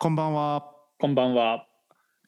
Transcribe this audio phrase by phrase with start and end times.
[0.00, 0.64] こんばんは。
[1.00, 1.66] こんばんは。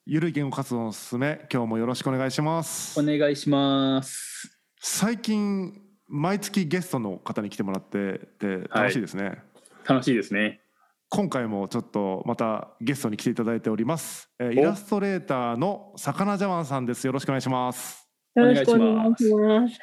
[0.04, 3.04] ゆるい言語活動のすすめ、今日もよろしくお願いしますお。
[3.04, 4.58] 願いします。
[4.80, 9.44] 最近毎月ゲストの方に来てもらってて楽しいですね。
[9.86, 10.62] 楽しいですね。
[11.10, 14.28] 今回もちょっとまたゲストに来ていただいております。
[14.40, 17.06] えーイラストレーターの魚ジャワンさんです。
[17.06, 18.08] よろしくお願いします。
[18.34, 19.80] よろしくお願いします。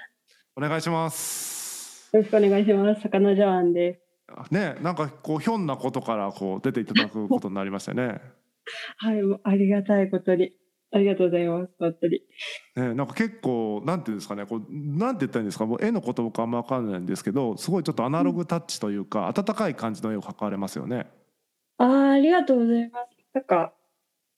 [0.58, 2.10] お願いします。
[2.12, 3.02] よろしくお願いします。
[3.04, 4.07] 魚ジャワンです。
[4.52, 8.22] ね、なんかこうひょんなことからこう出ていただくことになりましたね。
[8.98, 10.54] はい、ありがたいことに。
[10.92, 11.74] ありがとうございます。
[11.80, 12.22] 本当に。
[12.76, 21.08] ね、なんか結構なんていうんですかねこうなんて言ったらいいんですかもう絵のこと僕あんま分かんないんですけどすごいちょっとアナログタッチというか、温かい感じの絵を描かれますよね。
[21.78, 23.18] ああ、ありがとうございます。
[23.34, 23.74] なんか、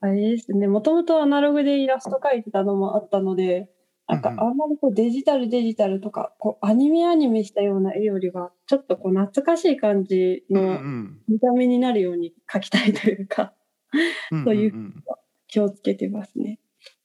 [0.01, 0.67] あれですね。
[0.67, 3.69] もともとアナログでイラスト描いてたのもあったので、
[4.09, 13.53] なんかあんまりこうデジタルデジタルとか、こうアニメアニメしたような絵よりは、ちょっとこう懐かしい感じのん見た目になるように描きたいというか、
[14.31, 14.93] うんそういう
[15.47, 16.59] 気をつけてますね。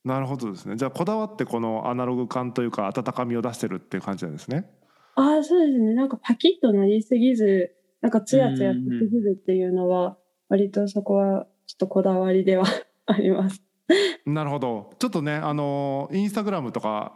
[0.04, 4.70] なるほどですねじゃあこだわってこのアナログ感というか温かみを出してるっていう感じなんですね。
[5.14, 5.94] ああ、そうですね。
[5.94, 10.16] なんかパキッとなりすぎず、なんかツヤツヤしすぎずっていうのは、
[10.48, 12.64] 割とそこはちょっとこだわりでは
[13.06, 13.62] あります。
[14.26, 17.12] なるほどちょっとねあのインスタグラムとか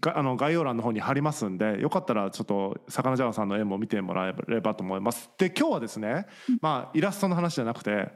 [0.00, 5.30] があの概要欄の方に貼りますんでよかったらちょっと魚ジャワさんの絵も見てもらえればと思います。
[5.38, 6.26] で今日はですね
[6.60, 7.90] まあイラストの話じゃなくて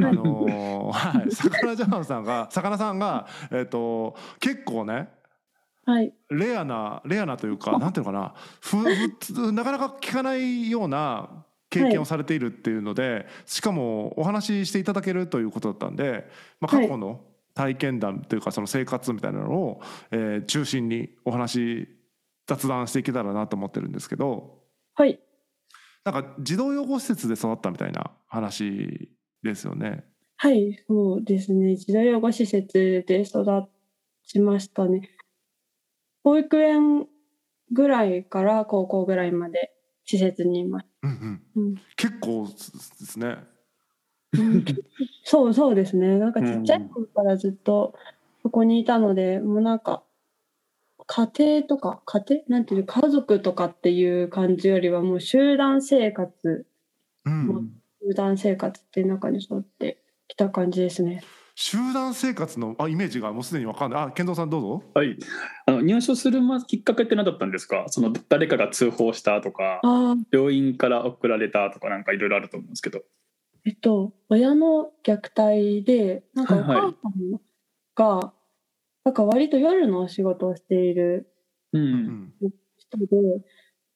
[0.00, 5.08] あのはい魚ジャワさんが魚さんがえっ、と結構ね
[5.86, 6.12] はい。
[6.30, 16.28] レアなレアなというかなんていうのかなふなかなか聞かないような経験をされているっていうので、しかもお話ししていただけるということだったんで、
[16.60, 17.20] まあ、はい過去の
[17.56, 19.80] 体験談というかその生活みたいなのを、
[20.12, 21.88] えー中心にお話
[22.46, 24.62] 雑談していけたらなと思ってるんですけど
[24.94, 25.18] はい。
[26.04, 29.10] なんか児童養護施設で育ったみたいな話
[29.42, 30.04] ですよね。
[30.36, 30.78] はい。
[30.86, 31.74] そうですね。
[31.76, 32.72] 児童養護施設
[33.06, 33.44] で育
[34.24, 35.10] ちましたね。
[36.22, 37.06] 保育園
[37.72, 39.72] ぐらいから高校ぐらいまで
[40.04, 40.86] 施設にいます。
[41.02, 42.56] うんうん、うん結構で
[43.06, 43.38] すね。
[44.38, 44.64] うん
[45.24, 46.18] そうそうですね。
[46.18, 47.94] なんかちっちゃい頃からずっと
[48.42, 50.02] そこにいたので、もうなんか
[51.06, 52.42] 家庭とか家庭？
[52.48, 56.66] なんていうの家族とかっていう感じよりはもう集団生活
[57.24, 57.62] うんも
[58.02, 59.98] 集団生活っていう中に沿って
[60.28, 61.24] きた感じですね。
[61.58, 64.02] 集団生活のあイメージがもうすでにわかんない。
[64.02, 64.82] あ、健三さんどうぞ。
[64.94, 65.16] はい。
[65.64, 67.86] あの入所するまきっかけって何だったんですか？
[67.88, 69.80] その誰かが通報したとか、
[70.30, 73.00] 病院から送られたとかなんかいろいろあると思うんですけど。
[73.66, 77.40] えっと親の虐待でなんかお母さん
[77.94, 78.32] が
[79.04, 81.30] なんか割と夜のお仕事をしている。
[81.72, 82.98] 人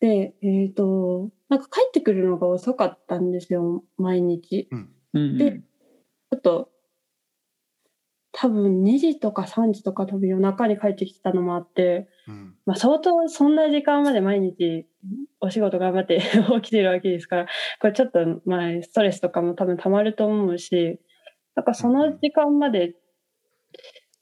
[0.00, 4.68] で、で、えっ、と、なんか帰ってくるのが遅かったんですよ、毎日。
[5.12, 5.38] うん。
[5.38, 5.60] で
[6.30, 6.70] ちょっと、
[8.32, 12.54] 多分2時とか3時とか多分夜中に帰ってきてたのもあって、うん。
[12.66, 14.86] まあ相当そんな時間まで毎日
[15.40, 16.20] お仕事頑張って
[16.62, 17.46] 起きてるわけですから、
[17.80, 21.00] これちょっとまあストレスとかも多分溜まると思うし、
[21.54, 22.94] なんかその時間まで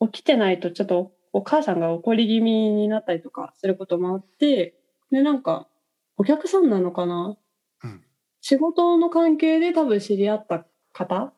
[0.01, 4.75] 起きてないとちょっとお母さんが怒り気味になったりとかすることもあって、
[5.11, 5.69] で、なんか
[6.17, 7.37] お客さんなのかな？
[7.85, 8.05] うん
[8.41, 11.33] 仕事の関係で多分知り合った方。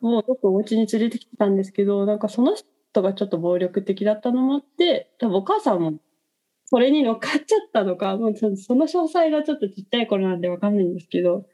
[0.00, 2.66] をよくお家に連れてきてたんですけど、なんかその人
[3.00, 5.94] がちょっと暴力的だったのもあって、多分お母さんも
[6.66, 11.44] それに乗っかっちゃったのか、もうその詳細がちょっとちっちゃい頃なんでわかんないんですけど、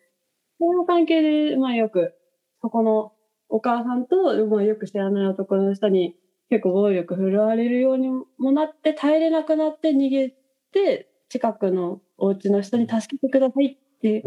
[0.61, 2.15] その関係で、まあよく、
[2.63, 3.13] そこの
[3.49, 6.15] お母さんと、まあよく知らない男の人に
[6.51, 10.37] 結構暴力振るわれるようにもなって、耐えれなくなって逃げ
[10.73, 14.23] て、近くのお家の人に助けてくださいって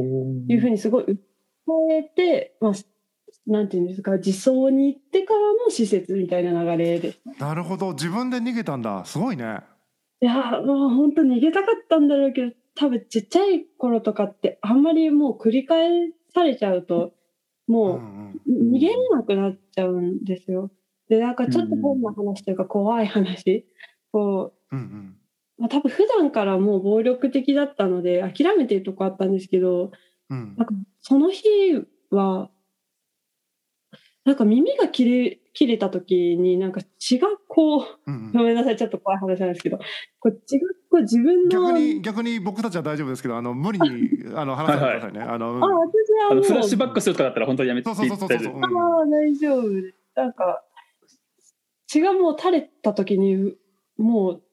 [0.49, 1.15] いうふうにすごい訴
[1.89, 2.73] えて、まあ、
[3.47, 7.15] なんていうんですか、自走に行ってからの施設みたいな流れで。
[7.39, 7.93] なるほど。
[7.93, 9.03] 自分で逃げたんだ。
[9.05, 9.59] すごいね。
[10.21, 17.11] いや、もう本当逃げたかったんだろうけど、多分ちっちゃい頃とかってあんまりもう繰り返されちゃうと、うん
[17.67, 18.41] もうん。
[18.47, 20.71] う逃げれなくなっちゃうんですよ。
[21.09, 23.65] で、なんかちょっと変な話というか怖い話、
[24.11, 25.17] こう、うんうん。
[25.57, 29.91] まあ、多分普段からもう暴力的だったので諦めてるとこあったんですけど、
[30.29, 31.43] うんなんかその日
[32.09, 32.49] は、
[34.23, 39.79] なんか耳が切れ切れた時になんか血がこう、うんごめんなさい、ちょっと怖い話なんですけど、
[40.19, 45.21] こう血がこう自分の、逆に逆に僕たちは大丈夫ですけどあの無理に あの話さないでくださいね。
[45.21, 45.87] あの、うんあ、私はもう、
[46.31, 48.81] あのフラッシュバックするとかだったら本当にやめてそういただいてそうそうそうそう。
[48.81, 49.95] ああ、大丈夫です。
[50.15, 50.63] なんか、
[51.87, 53.55] 血がもう垂れた時に、
[53.97, 54.43] もう、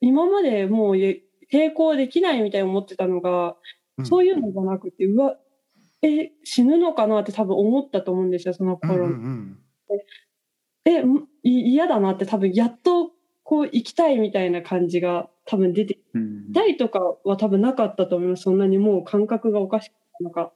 [0.00, 1.22] 今までもうえ
[1.52, 3.56] 抵抗できないみたいに思ってたのが、
[3.98, 5.36] うんそういうのじゃなくて、うわ、
[6.02, 9.58] え死ぬのかなって多分思ったと思うんですよその頃、うん
[10.84, 11.04] え
[11.44, 13.12] 嫌だなって多分やっと
[13.44, 20.52] こう行きたいみたいな感じが多分出てうん痛いとかは多分なかったと思いますそんなにもう感覚がおかしかったのか。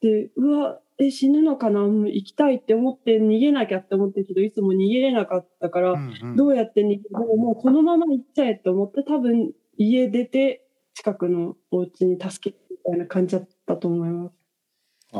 [0.00, 1.80] でうわえ死ぬのかな？
[1.80, 6.36] もう行きたいって思って逃げなきゃって思ってるけどいつも逃げれなかったから、うんうん。
[6.36, 14.34] どうやって逃げてももうこのまま行っちゃえって思って多分家出て近くのお家に助けてみたいな感じだったと思います
[15.12, 15.18] あ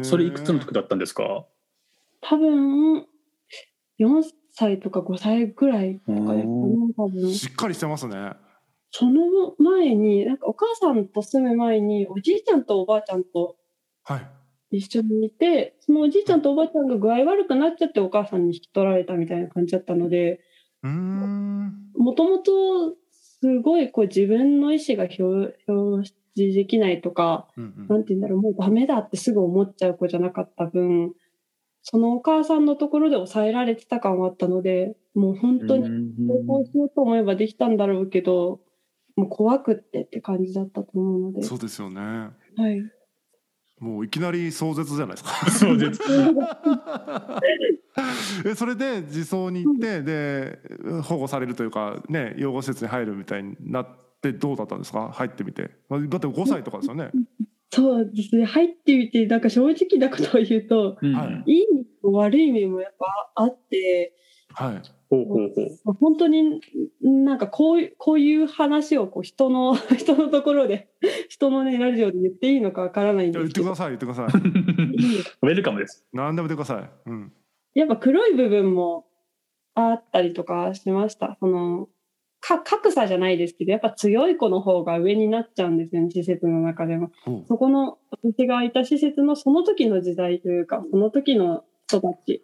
[0.00, 1.46] あそれいくつの時だったんですか？
[2.20, 3.06] 多分
[3.98, 6.46] 4歳とか5歳ぐらいとかですかね
[6.96, 7.32] 多分。
[7.32, 8.32] しっかりしてますね。
[8.90, 13.56] その前になんかお母さんと住む前におじいちゃんとおばあちゃんと
[14.04, 14.26] はい。
[14.70, 20.40] 一緒にいてそのおじいちゃんとおばあちゃんが具合悪くなっちゃってお母さんに引き取られたみたいな感じだったので
[20.82, 21.72] うーん。
[21.96, 27.88] もともとすごいこう自分の意思が表表示できないとかうんうん。
[27.88, 31.12] なんて言うんだろうもうダメだってすぐ思っちゃう子じゃなかった分
[31.82, 38.60] そのお母さんのところで抑えられてた感はあったのでもう本当に成功しようと思えばできたんだろうけど
[39.16, 42.00] もう怖くってって感じだったと思うので、そうですよね。
[42.00, 42.30] は
[42.70, 42.80] い、
[43.80, 45.50] もういきなり壮絶じゃないですか。
[45.50, 46.00] そうです。
[48.46, 50.60] えそれで児相に行ってで
[51.02, 55.10] 保護されるというかね養護施設に入るみたいになってどうだったんですか？
[55.12, 55.70] 入ってみて。
[55.88, 57.10] まあだって5歳とかですよね。
[57.70, 58.44] そうですね。
[58.46, 61.12] 入ってみてなんか正直なことを言うとうん。
[61.14, 61.52] はい。
[61.52, 64.14] いい面も悪い面もやっぱあって
[64.54, 64.82] はい。
[65.10, 65.52] ほうほう
[65.84, 65.94] ほう。
[66.00, 66.60] 本当に
[67.02, 70.88] なんかこういうこういう話をこう人の 人のところで
[71.28, 73.48] 人のねラジオで言っていいのかわからないんですけど。
[73.50, 74.26] ってください言ってください。
[75.42, 76.06] ウェルカムです。
[76.12, 77.10] 何でも言ってください。
[77.10, 77.32] うん。
[77.74, 79.06] やっぱ黒い部分も
[79.74, 81.36] あったりとかしました。
[81.38, 81.88] その
[82.40, 87.10] か格差じゃないですけど、やっぱ強い子の方が上になっちゃうんですよね、施設の中でも。
[87.24, 92.42] ほうそこの、私がいた施設のその時の時代というか、その時の人たち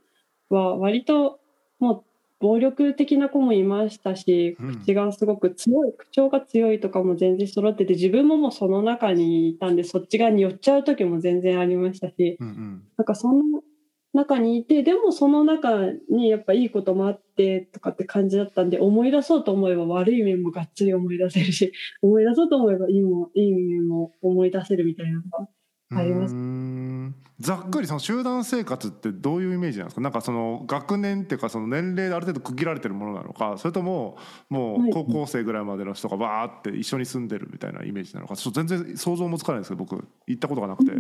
[0.50, 1.40] は割と
[1.78, 2.04] もう
[2.40, 4.80] 暴力的な子もいましたし、うん。
[4.80, 12.82] 口がすごく強い、口調が強いとかも全然揃ってて、自分ももうその中にいたんで、そっち側に寄っちゃう時も全然ありましたし、うんうん。
[12.98, 13.42] なんかその
[14.14, 25.48] 中にいてでもその中にやっぱいいこともあってとかって感じだったんで思い出そうと思えば悪い面もがっつり思い出せるし 思い出そうと思えばいいもいい面も思い出せるみたいなのが
[26.00, 26.34] あります。
[27.40, 30.00] ざっくりその集団生活ってどういうイメージなんですか？
[30.00, 34.16] なんかその学年っていうかその年齢である程度区切られてるものなのかそれとも
[34.48, 34.90] もはい。
[34.90, 40.92] う高校生ぐらいまでの人がバーって一緒に住んでるみたいなイメージなのかちょっと全然想像もつかないんですけど僕行ったことがなくて。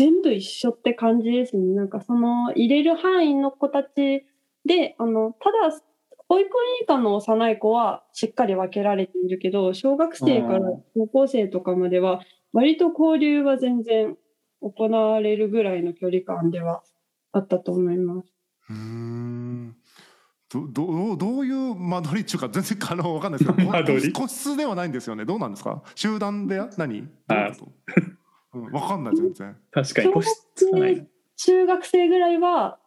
[0.00, 1.74] 全部一緒って感じですね。
[1.74, 4.24] なんかその入れる範囲の子たち
[4.64, 5.78] であのただ
[6.26, 6.50] 保育園
[6.82, 10.60] 以下の幼い子はしっかり分けられているけど小学生から
[10.94, 12.20] 高校生とかまでは
[12.54, 14.16] 割と交流は全然
[14.62, 16.82] 行われるぐらいの距離感では
[17.32, 18.32] あったと思います。
[18.70, 19.76] うーん。
[20.52, 23.46] どどうどういう間取りっていうか全然あのわかんないで
[24.00, 25.24] すけど個室ではないんですよね。
[25.24, 25.82] どうなんですか？
[25.94, 27.08] 集団で何？
[27.28, 27.52] あい
[28.52, 31.06] わかんない全然、確かに
[31.36, 32.78] 中学生ぐらいは、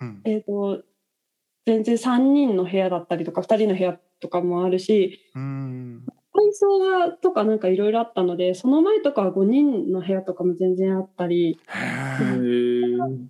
[0.00, 0.82] うん、えー、と
[1.66, 6.06] 全然3人の部屋だったりとか2人の部屋とかもあるしうーん。
[6.32, 11.58] 配送がとかなんかいろいろあったのでその前とかは5人の部屋とかも全然あったり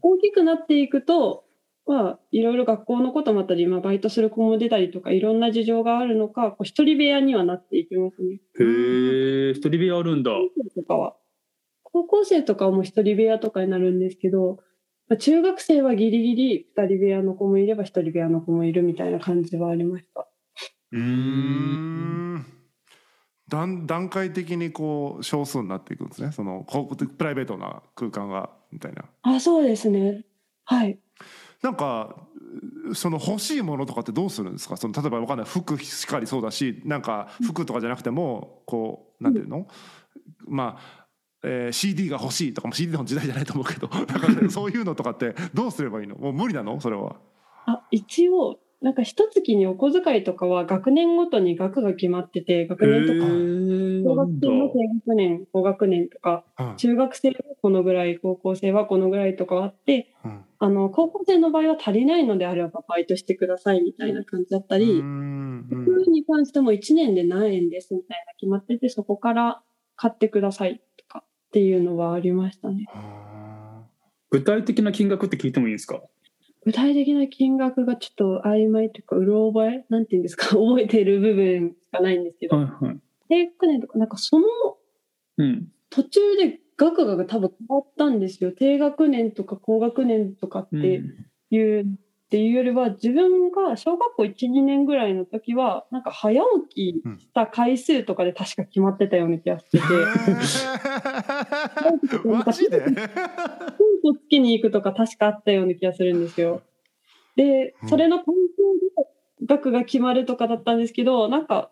[0.03, 1.45] 大きくなっていくと
[1.87, 8.35] まあいろいろ学校のこともあったり、まあ、バイトする子も出たりとかいろんな事情があるのかこう一人部屋にはなっていきますね。
[8.35, 10.33] へえ一人部屋あるんだ。
[10.77, 11.17] とかは
[12.03, 14.59] 高校生とかはもう一人部屋とかになるんですけど、
[15.09, 20.29] まあ中学生はギリギリ二人部屋の子もいれば一人部屋の子もいるみたいな感じはありました。
[20.93, 22.47] うーん。
[23.49, 26.33] 段段階的にこう少数になっていくんですね。
[26.33, 26.67] その
[27.17, 29.07] プライベートな空間がみたいな。
[29.23, 30.25] あそうですね。
[30.65, 30.99] はい。
[31.63, 32.15] なんか
[32.95, 34.77] その欲しいものとかってどうするんですか？
[34.77, 35.47] その例えばわかんない。
[35.47, 39.67] 服しかりそうだしなんか服とかじゃなくてもこうなんていうの、
[40.47, 40.98] まあ、
[41.45, 43.89] えー CD が欲しいとかも CD の時代じゃないと思うけど
[44.51, 46.17] そういうのとかってどうすればいいの？
[46.17, 46.81] もう無理なの？
[46.81, 47.17] それは。
[47.67, 56.77] あ一応なんか一月にお小遣いとかは学年ごとに額が決まってて学年とか小学生の低学年高学年とかうん。
[56.77, 60.45] 中学生はこのぐらい高校生はこのぐらいとかあってうん。
[60.61, 69.63] あの高校生の場合は足りないのであればバイトしてくださいみたいな感じだったり、服に関しても1年で何円ですみたいな決まっててそこから
[69.95, 70.81] 買ってください
[71.49, 72.85] っていうのはありましたね。
[72.95, 73.83] あ
[74.31, 76.03] 具体的な金額って聞いてもいいですか？
[76.67, 80.49] 具体的な金額がちょっと曖昧というかうろ覚えなんていうんですか？
[80.57, 82.57] 覚えてる部分しかないんですけど。
[82.57, 82.99] はいはい。
[83.29, 84.47] 低学年とかなんかその
[85.39, 85.69] うん。
[85.91, 88.53] 途中で学が多分変わったんですよ。
[88.53, 91.03] 低学年とか高学年とかって
[91.51, 99.81] いう、っていうよりは自分が小学校1、2年ぐらいの時はなんか早起きした回数とかで確か決まってたような気がしてて。
[102.29, 102.81] マジで？
[102.81, 102.93] 本
[104.13, 106.61] をつけに行くとか確かあったような気がするんですよ。
[107.35, 108.33] で、それの根拠で
[109.47, 111.71] 額が決まるとかだったんですけど、なんか、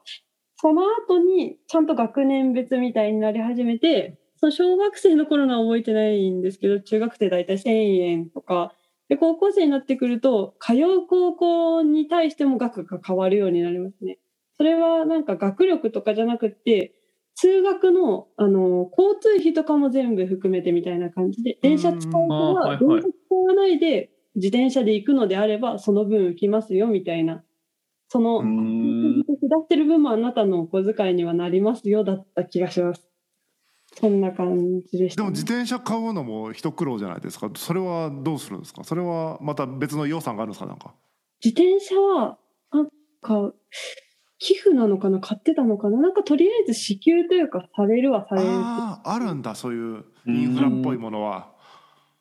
[0.56, 8.72] その後にちゃんと学年別みたいになり始めて、その小学生の頃のは覚えてないんですけど、中学生大体1000円とか、
[9.08, 14.18] で、高校生になってくると、通う高校に対しても額が変わるようになりますね。
[14.56, 16.94] それはなんか学力とかじゃなくて、
[17.34, 27.44] 通学の、あの、交通費とかも全部含めてみたいな感じで、電車使う人は、電車使わないで自転車で行くのであれば、その分浮きますよ、みたいな。
[28.08, 28.52] その、
[29.28, 33.08] 出してる分もあなたのお小遣いにはなりますよ、だった気がします。
[33.98, 37.50] そんな感じでした、でも自転車買うのも一苦労じゃないですか？
[37.56, 38.84] それはどうするんですか？
[38.84, 40.66] それはまた別の予算があるんですか？
[40.66, 40.94] なんか。
[41.42, 42.38] 自転車は
[42.72, 42.86] なん
[43.22, 43.52] か
[44.38, 45.18] 寄付なのかな？
[45.18, 45.98] 買ってたのかな？
[45.98, 48.48] なんかとりあえず支給というかされるはされる。
[48.50, 51.54] あああるんだそういうインフラっぽいものは。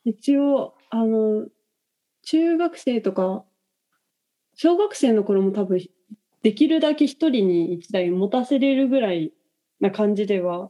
[0.05, 1.45] 一応あの
[2.23, 3.43] 中学生とか
[4.55, 5.79] 小学生の頃も多分
[6.41, 9.33] できるだけ一人に一台持たせれるぐらい
[9.81, 10.69] な感じでは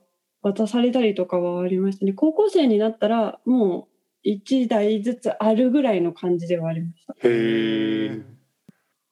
[0.54, 2.14] 渡されたりとかはありましたね。
[2.14, 3.88] 高校生になったらも
[4.24, 7.14] う1台ずつあるぐらいの感じではありました。
[7.14, 8.22] へえ。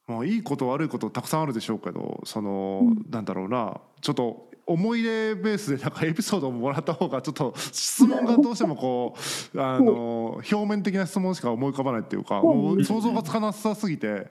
[0.08, 9.16] まあいいこと悪いことたくさんあるでしょうけど、その、うん、なんだろうな、ちょっと思い出ベースでなんかエピソードをもらった方がちょっと質問がどうしてもこ
[9.56, 14.28] う あの表面的な質問しか思い浮かばないっていうか、もう想像がつかなさすぎて。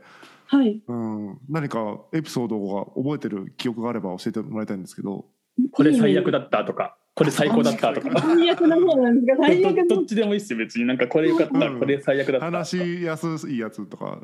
[0.47, 5.25] はい、うん、何かエピソードが覚えてる記憶があれば教えてもらいたいんですけど。
[5.73, 8.23] これ最悪だったとか、これ最高だったとか。
[8.23, 9.47] 最悪な方なんですか。
[9.47, 10.59] 最悪どっちでもいいっすよ。
[10.59, 12.47] 別になんかこれよかった、うんこれ最悪だった。
[12.47, 14.19] 話しやすいやつとか。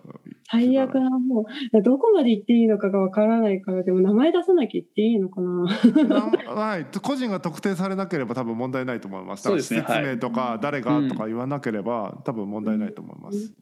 [0.51, 1.83] 最悪な方。
[1.83, 5.65] どこまで言っていいのかがわからないから、でも名前出さなきゃ言っていいのかな。
[6.05, 9.43] なはい、個人が特定されなければ多分問題ないと思います。
[9.43, 13.53] そうですねだから施設名とか誰がとか言わなければ多分問題ないと思います。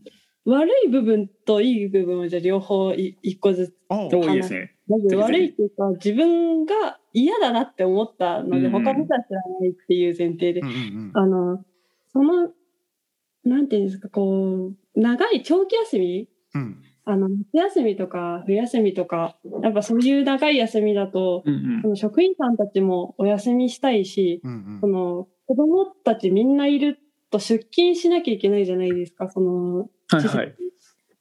[0.44, 3.74] 悪い部分といい部分をじゃあ両方い一個ずつ。
[3.88, 4.76] 多いですね。
[4.88, 11.10] まず悪いっていうか、自分が嫌だなって思ったので、うん他の人は知らないっていう前提でうん、うんうん。
[11.14, 11.64] あの、
[12.12, 12.50] その、
[13.44, 16.28] なんていうんですか、こう、長い長期休み？
[16.54, 16.82] うん。
[17.06, 24.78] あの、夏休みとか冬休みとか、やっぱそういう長い休みだと、うんその職員さんたちもお休みしたいし、うん。
[24.82, 26.98] その子供たちみんないる
[27.30, 30.46] と出勤しなきゃいけないじゃないですか、その、はいはい。
[30.48, 30.52] っ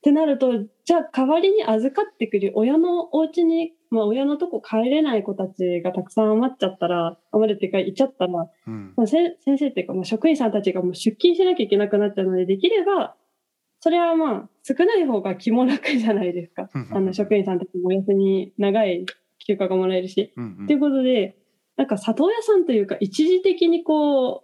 [0.01, 0.51] てなると、
[0.83, 13.15] じゃあ代わりに預かってくる親のお家に、まあ親のとこ帰れない子たちがたくさん余っちゃったら、余るっていうか、いっちゃったら、うんまあ、せ先生っていうか、まあ、職員さんたちがもう出勤しなきゃいけなくなっちゃうので、できれば、
[13.79, 16.69] それはまあ、少ない方が気も楽じゃないですか。
[16.91, 19.05] あの、職員さんたちもお休み、長い
[19.45, 20.33] 休暇がもらえるし。
[20.35, 21.37] うんうんということで、
[21.77, 24.43] なんか里親さんというか、一時的にこ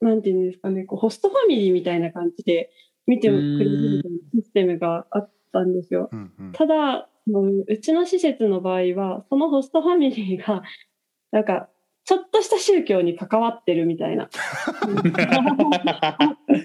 [0.00, 2.70] う、なんていうんですかね、こうホストファミリーみたいな感じで
[3.06, 4.02] 見てくれる
[4.34, 6.08] システムがあったんですよ。
[6.12, 10.62] うんうんただ、もううちの施設の場合は、そのホストファミリーが、
[11.32, 11.68] なんか、
[12.04, 14.30] ちょっとした宗教に関わってるみたいな。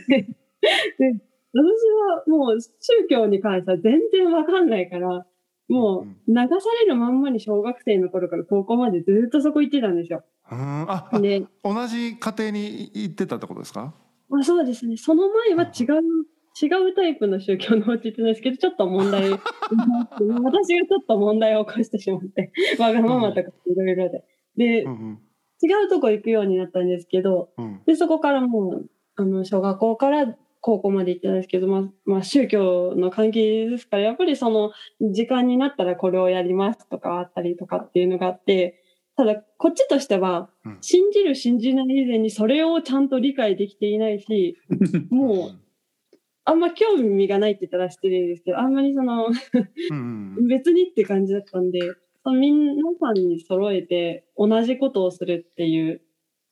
[0.08, 0.25] で
[1.55, 5.25] 私はもう宗教に関しては全然わかんないから、
[5.70, 6.46] もう流さ
[6.82, 10.24] れるまんまに小学生の頃から高校までずっとそこ行ってたんですよ。
[10.51, 13.93] うんああで、同じ家庭に行ってたってことですか？
[14.29, 16.01] まあそうですね、その前は違う、
[16.62, 24.24] 違うタイプの宗教のお家って言うんですけど、ちょっと問題、 私がちょっと問題を起こしてしまって、 わがままとかいろいろで。
[24.55, 25.19] でう、ん
[25.63, 27.81] 違うとこ行くようになったんですけど、うんうん。
[27.86, 34.72] で、そこからもう、あの、小学校から高校まで行ってたんですけど、まあ、まあ、宗教の関係ですから、やっぱりその、
[35.13, 38.83] 時間になったらこれをやりますとかあったりとかっていうのがあって、
[39.15, 44.57] ただ、こっちとしてはうん、信じる信じない以前にそれをちゃんと理解できていないし、
[45.12, 45.62] もう、
[46.45, 49.29] あんま興味がないって言ったら失礼ですけど、あんまりその、
[50.47, 51.79] 別にって感じだったんで、
[52.25, 56.01] 皆さんに揃えて同じことをするっていう、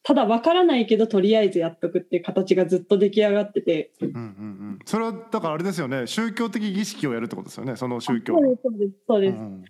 [0.04, 3.92] ただ分からないけどとりあえずやっとくっていう形がずっと出来上がってて。
[4.02, 4.80] うんうんうん。
[4.86, 6.08] それはだからあれですよね。
[6.08, 7.76] 宗教的儀式をやるってことですよね。
[7.76, 9.38] その宗教そうです、そうです、そうです。
[9.38, 9.64] ん。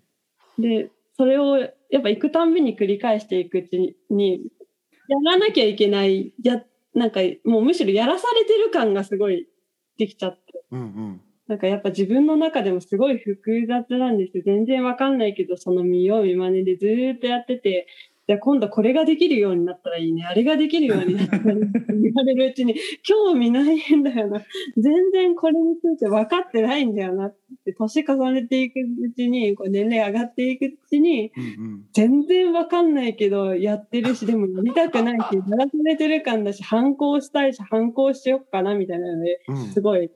[0.60, 1.68] で、それをや
[2.00, 4.42] っぱ行くたんびに繰り返していくうちに、
[5.08, 6.64] やらなきゃいけない、や、
[6.94, 9.48] なんかもうむしろやらされてる感がすごい
[9.98, 10.64] できちゃって。
[10.72, 14.44] うんうんなんかやっぱ自分の中でもすごい複雑なんですよ。
[14.46, 17.88] 全然わかんないけど、その見よう見まねでずーっとやってて、
[18.28, 24.44] じゃあ今度これができるようになったらいいね、あれができるようになったらいいねって言われるうちに、 興味ないんだよな。
[24.78, 27.36] 全然これについて分かってないんだよなっ
[27.66, 40.10] て、年重ねていくうちに、こう年齢上がっていくうちに、うん全然分かんないけど、やってるし、でもやりたくないし、やらされてる感だし、反抗したいし、反抗しよっかな、みたいなので、うんすごい、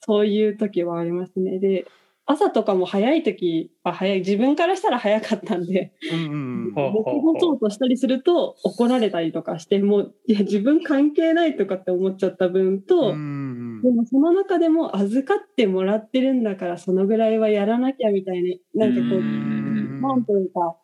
[0.00, 1.58] そういう時はありますね。
[1.60, 1.86] で、
[2.26, 18.42] 朝とかも早い時は早い、自分からしたら早かったんで、うんうんはあ寝過ごそうとしたりすると怒られたりとかして、もう、いや、自分関係ないとかって思っちゃった分と、うんでもその中でも預かってもらってるんだから、そのぐらいはやらなきゃみたい
[18.74, 20.00] な、なんかこう、ん。
[20.00, 20.76] なんというか、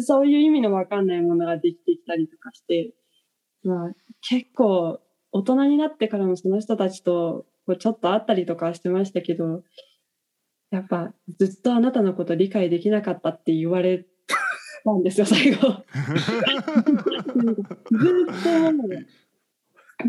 [0.00, 2.94] そういう意味のわかんないものができてきたりとかして、
[3.62, 3.90] まあ、
[4.22, 5.00] 結構、
[5.32, 9.62] 大人になってからもその人たちとこうちょっと会ったりとかしてましたけど、
[10.70, 14.04] やっぱずっとあなたのこと理解できなかったって言われ
[14.84, 15.58] たんですよ、最後。
[15.58, 15.66] ずっ
[18.34, 18.40] と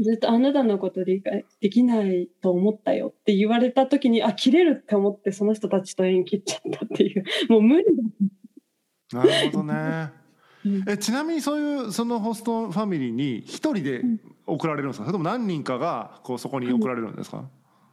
[0.01, 7.85] ずっとあなたのこと理解できないと思ったよって言われた時に、あ、切れるって思ってその人たちと縁切っちゃったっていう、もう無理
[9.11, 9.13] だ。
[9.19, 10.09] なるほどね。
[10.11, 10.13] う
[10.69, 14.01] んえちなみにそういうそのホストファミリーに一人で
[14.45, 15.05] 送られるんですか？
[15.05, 17.49] それとも何人かがこうそこに送られるんですか、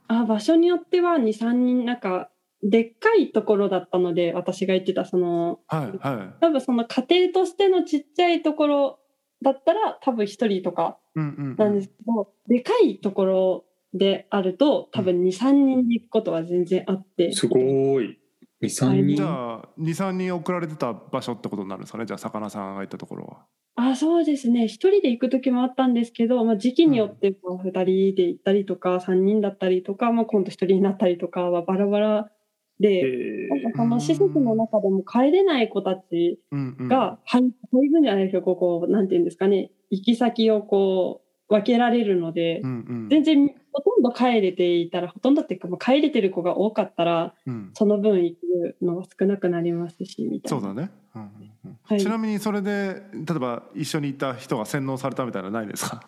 [0.09, 2.29] あ場所によっては23人なんか
[2.67, 8.99] でっかいところだったので私が言ってたそのはいは多分その家庭としてのちっちゃいところ
[9.43, 11.19] だったら多分1人とかい。
[11.19, 17.57] うんうんうんなんですけど、でかいところであると多分23人で行くことは全然あってすご
[18.01, 18.19] い。
[18.61, 19.15] 2、3人？
[19.17, 22.05] じゃあ23人送られてた場所ってことになるんですかね？
[22.05, 23.45] じゃあ魚さんがいたところは。
[23.77, 32.31] あそうですね1人で行く時もあったんですけど、まあ、時期によってこう2人で行ったりとか3人だったりとか、まあ、今度1人になったりとかはバラバラ
[32.79, 33.01] で。
[33.03, 37.41] えなんかその施設の中でも帰れない子たちうんうん、が配
[37.71, 43.09] 配分じゃないですけど、こう、こうなんていうんですかね、行き先をこう、分けられるのでう、んうん。
[43.09, 50.59] 全然ほとんど帰れていたら、ほとんどっていうか、もう帰れてる子が多かったら、うん、その分行くのが少なくなりますし、みたいな。
[50.61, 51.29] そうだね、うんうん
[51.65, 51.77] うん。
[51.83, 51.99] はい。
[52.01, 56.01] ちなみにそれで例えば一緒に行った人が洗脳されたみたいなのないですか？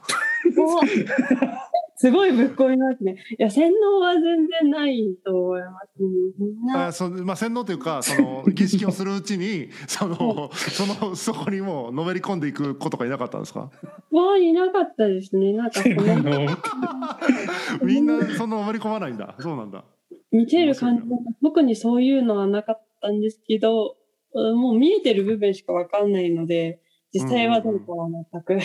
[0.57, 0.81] お
[1.99, 3.15] すごいぶっ込みますね。
[3.39, 6.07] いや、洗脳は全然ないと思います、ね。
[6.37, 13.71] みんなあそまあ、洗脳というかその儀式をするうちに そのそのそこにもうのめり込んでいく子とかいなかったんですか？
[14.11, 15.53] はいなかったですね。
[15.53, 15.81] なんか
[17.83, 19.83] みんなそんなのめり込まないんだそうなんだ
[20.31, 23.95] 見てる感じは特にそういうのはなかったんですけど、
[24.33, 26.79] うんもう見えてる部分しかわかんないので、
[27.11, 28.59] 実際はどうかは全く。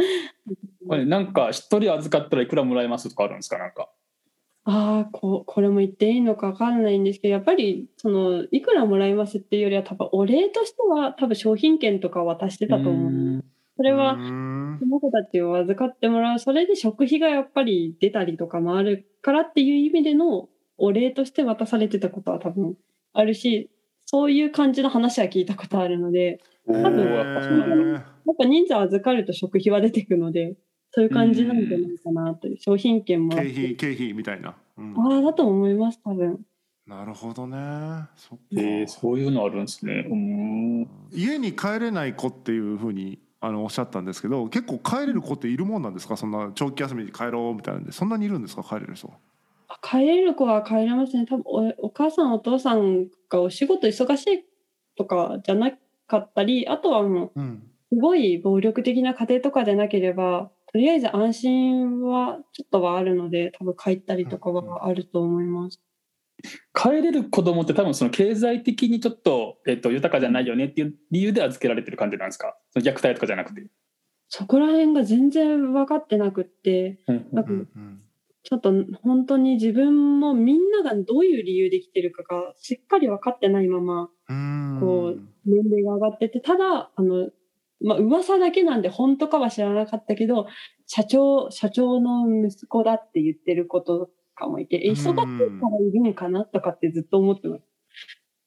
[0.88, 3.58] これなんか一人預かったらいくらもらえますとかあるんですか？
[3.58, 3.88] なんか。
[4.64, 13.10] ああ、ここれも言っていいのかわかんないんですけど、やっぱり、その、いくらもらいますっていうよりは、多分お礼としては、多分商品券とか渡してたと思う。
[13.10, 13.44] うん。
[13.76, 14.16] それは
[14.78, 22.76] その子たちを預かってもらう、それで食費がやっぱり出たりとかもあるからっていう意味でのお礼として渡されてたことは多分
[23.14, 23.70] あるし、
[24.04, 30.56] そういう感じの話は聞いたことあるので、多分やっぱ人数預かると食費は出てくので、
[30.92, 34.94] そういう感じなんじゃないかなという、商品券も経費経費みたいな、うん。
[34.96, 36.40] ああ、だと思います、多分。
[36.86, 37.56] なるほどね。
[38.16, 40.06] そえー、そういうのあるんですね。
[40.10, 40.88] うん。
[41.12, 46.16] 家に帰れない子っていうふうにあのおっしゃったんですけど結構帰れる子っているもんなんですか？
[46.16, 47.92] そんな長期休みに帰ろうみたいなんで。
[47.92, 48.64] そんなにいるんですか？
[48.64, 49.12] 帰れる人。
[49.68, 51.26] あ帰れる子は帰れますね。
[51.26, 54.44] 多分おお母さん、お父さんがお仕事忙しい
[54.96, 55.70] とかじゃな
[56.08, 65.80] かったり、あとはもう、うんすごい暴力的な家庭とかでなければ、とりあえず安心はちょっとはあるので、多分帰ったりとかはあると思います。
[66.72, 72.56] 帰れる子供って多分その経済的にちょっと,、えっと豊かじゃないよねっていう理由で預けられてる感じなんですか？
[72.72, 73.66] その虐待とかじゃなくて。
[74.28, 78.00] そこら辺が全然分かってなくって、うんなんかうんうん
[78.42, 78.72] ちょっと
[79.02, 84.08] 本当に自分もみんながどういう理由で来てるかがしっかり分かってないまま、
[84.80, 87.28] こう年齢が上がってて、ただ、あの、
[87.82, 90.46] まあ、噂だけなんで本当かは知らなかったけど、
[90.86, 97.64] 社長、社長の息子だって言ってることかもいて、え忙しいからいるんかなとかってずっと思ってます。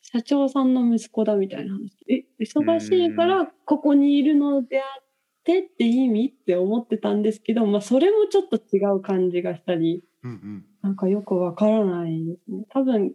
[0.01, 1.97] 社長さんの息子だみたいな話。
[2.07, 5.03] え、忙しいからここにいるのであっ
[5.43, 12.65] てって意味って思ってたんですけど、まあ、それもちょっと違う感じがしたり、うんうんなんかよくわからないですね。
[12.69, 13.13] 多分、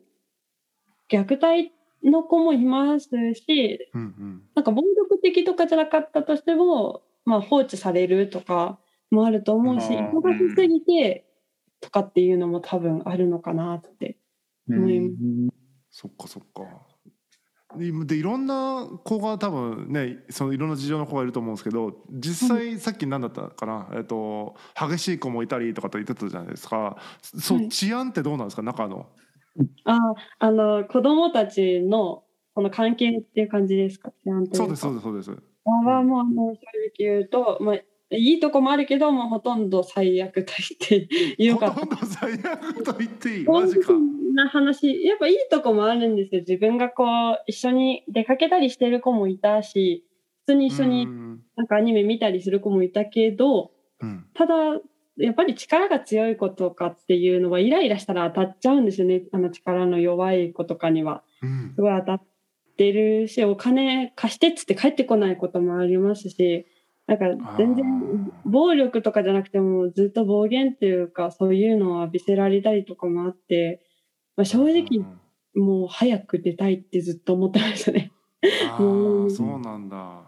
[1.11, 1.71] 虐待
[2.03, 8.79] の子もいますし、うんうんなんか暴力的とかじゃなかったとしても、まあ放置されるとか
[9.11, 11.27] もあると思うし、忙しすぎて
[11.81, 14.19] とかっていうのも多分あるのかなって。
[14.69, 14.79] うん。
[14.79, 15.51] 思い
[15.91, 16.63] そっかそっか。
[17.77, 26.97] でいろんな子が多分ねそのいろんな事情の子がいると思うんですけど実際さっき何だったかな、えっと、激しい子もいたりとかと言ってたじゃないですか。
[27.21, 28.63] そう、はい、治安ってどうなんですか？
[28.63, 29.07] 中の。
[29.85, 29.99] あ
[30.39, 32.23] あの子供たちの
[32.59, 34.11] この関係っていう感じですか？
[34.53, 35.31] そうですそうですそうです。
[35.65, 40.53] あはもうあの正直言うと、まあ、いいとこもあるけどもほとんど最悪と
[40.89, 43.45] 言っていいほとんど最悪と言っていい。
[43.45, 43.93] マジか。
[44.35, 46.41] な話やっぱいいとこもあるんですよ。
[46.41, 50.05] 自分がこう一緒に出かけたりしてる子もいたし
[50.47, 51.07] 普通に一緒に
[51.55, 54.55] なんかアニメ見たりする子もいたけど、うん、ただ
[55.17, 59.23] やっぱり力が強い子とかっていうのはイライラしたら当たっちゃうんですよね。
[59.33, 61.23] あの力の弱い子とかには。
[61.75, 62.23] すごい当たっ
[62.79, 66.67] てるしお金貸してっつって帰ってこないこともありますし。
[67.09, 67.25] なんか
[67.57, 73.81] 全然暴力とかじゃなくてもずっと暴言っていうかそういうのを浴びせられたりとかもあって、
[74.37, 75.07] まあ、正直
[75.55, 78.13] もう早く出たいってずっと思ってましたね。
[78.71, 78.77] あ
[79.31, 80.21] そうなんだ。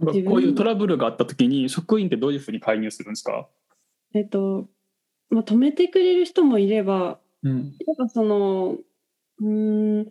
[0.00, 3.46] こういうトラブルがあった時に職員ってどういうふうに介入するんですか？
[4.14, 4.66] えっと、
[5.28, 8.78] まあ、止めてくれる人もいれば、うん、やっぱその
[9.42, 10.06] うん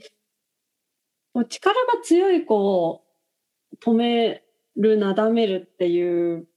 [1.35, 3.03] 力が強い子を
[3.83, 4.43] 止め
[4.75, 6.47] るなだめるっていう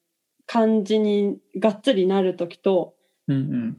[0.46, 2.94] 感じにがっつりなる時と、
[3.28, 3.78] うんうん、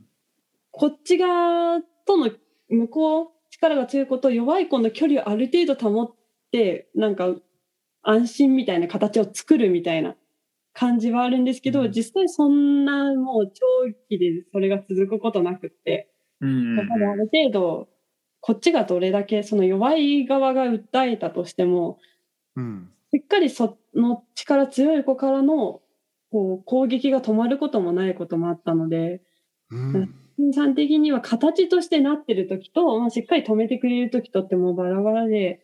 [0.71, 2.31] こっち側との
[2.69, 6.15] 向こう力が強い子と弱い子の距離をある程度保っ
[6.51, 7.35] てなんか
[8.01, 10.15] 安心みたいな形を作るみたいな
[10.73, 17.87] 感じはあるんですけど、うん、実際そんなもう長期でそれが続くことなくって、うんうん、やっぱりある程度
[18.45, 21.97] こっちがどれだけその弱い側が訴えたとしても、
[22.57, 25.79] うん、しっかりその力強い子からの
[26.29, 29.21] こう攻撃が止まることもないこともあったので、
[29.71, 35.61] うん、さん的には形としてなってる時と、まあ、しっかり止めてくれる時とってもバラバラで、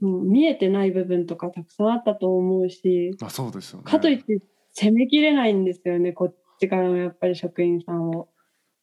[0.00, 4.38] もう見えてない部分とかたくさんあったと思うし、あそうですよね、かといって
[4.74, 8.28] 攻めきれないんですよね、こっちからもやっぱり職員さんを。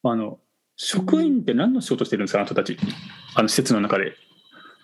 [0.03, 0.39] あの
[0.83, 2.75] 職員って何の仕事してるんですか、あなたたち、
[3.35, 4.15] あの施設の中で。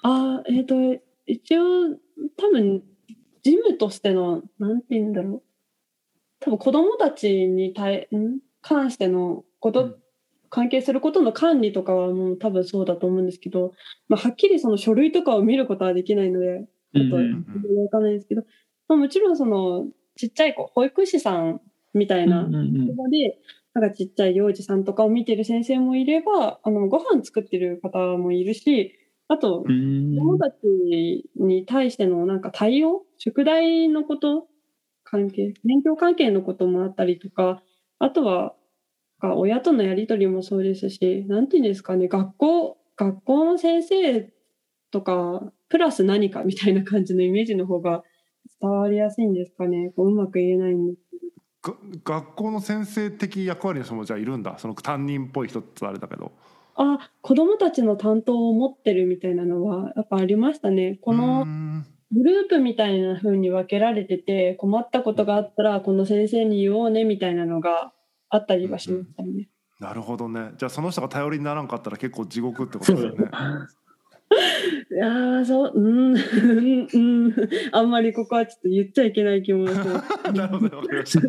[0.03, 1.95] あえっ、ー、と、一応、
[2.37, 2.83] 多分
[3.43, 5.41] 事務としての、なんて言うんだろう。
[6.39, 8.39] 多分子供たちに対、ん？
[8.61, 9.95] 関してのこと、うん、
[10.49, 13.73] 関係することの管理とかはもう多分そうだと思うんですけど、
[14.07, 17.21] まあ、はっきりその書類とかを見ることはできないので、ちょっとわ
[17.89, 18.43] かんないですけど、
[18.87, 21.59] まあ、もちろんそのちっちゃい子、保育士さん
[21.95, 23.39] みたいなところで、
[23.79, 28.93] なんかちっちゃい幼児さんとかを見てる先生もいれば、あのご飯作ってる方もいるし、
[29.27, 30.55] あと、子供たち
[31.35, 34.47] に対してのなんか対応、宿題のこと、
[35.03, 37.61] 関係、勉強関係のこともあったりとか、
[37.99, 38.55] あとは、
[39.21, 44.33] 親とのやり取りもそうですし、なんていうんですかね、学校、学校の先生
[44.89, 48.01] とか、プラス何かみたいな感じのイメージの方が
[48.59, 49.91] 伝わりやすいんですかね。
[49.95, 50.99] こううまく言えないんです
[52.03, 56.31] 学校の先生的役割の人もじゃあいるんだその担任っぽい人ってあれだけど
[56.75, 60.99] あ子どもたちの担当を持ってるみたいなのはやっぱありましたね。
[61.01, 61.45] この
[62.11, 67.91] グループみたいな風に分けられてて困ったことがあったらこの先生に言おうねみたいなのが
[68.29, 69.49] あったりはしましたね。
[69.79, 70.51] うん、なるほどね。
[70.57, 73.29] じゃあその人が頼りにならんかったら結構地獄ってことですよね。
[74.91, 76.19] いやそううんう
[76.97, 77.33] ん
[77.71, 81.27] あんまりここはちょっと言っちゃいけない気も なるほどわかりました。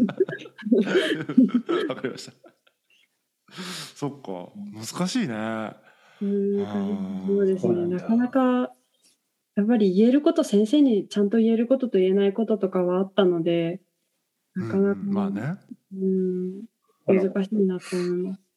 [1.89, 2.33] わかりました。
[3.95, 5.73] そっか難しいね。
[6.21, 8.73] そうですねなかなか
[9.55, 13.81] やっぱり言えること先生にちゃんと言えることと言えないこととかはあったので
[14.55, 15.57] なかなか、うん、まあね
[15.93, 16.65] うん
[17.07, 18.48] 難しいなと思います。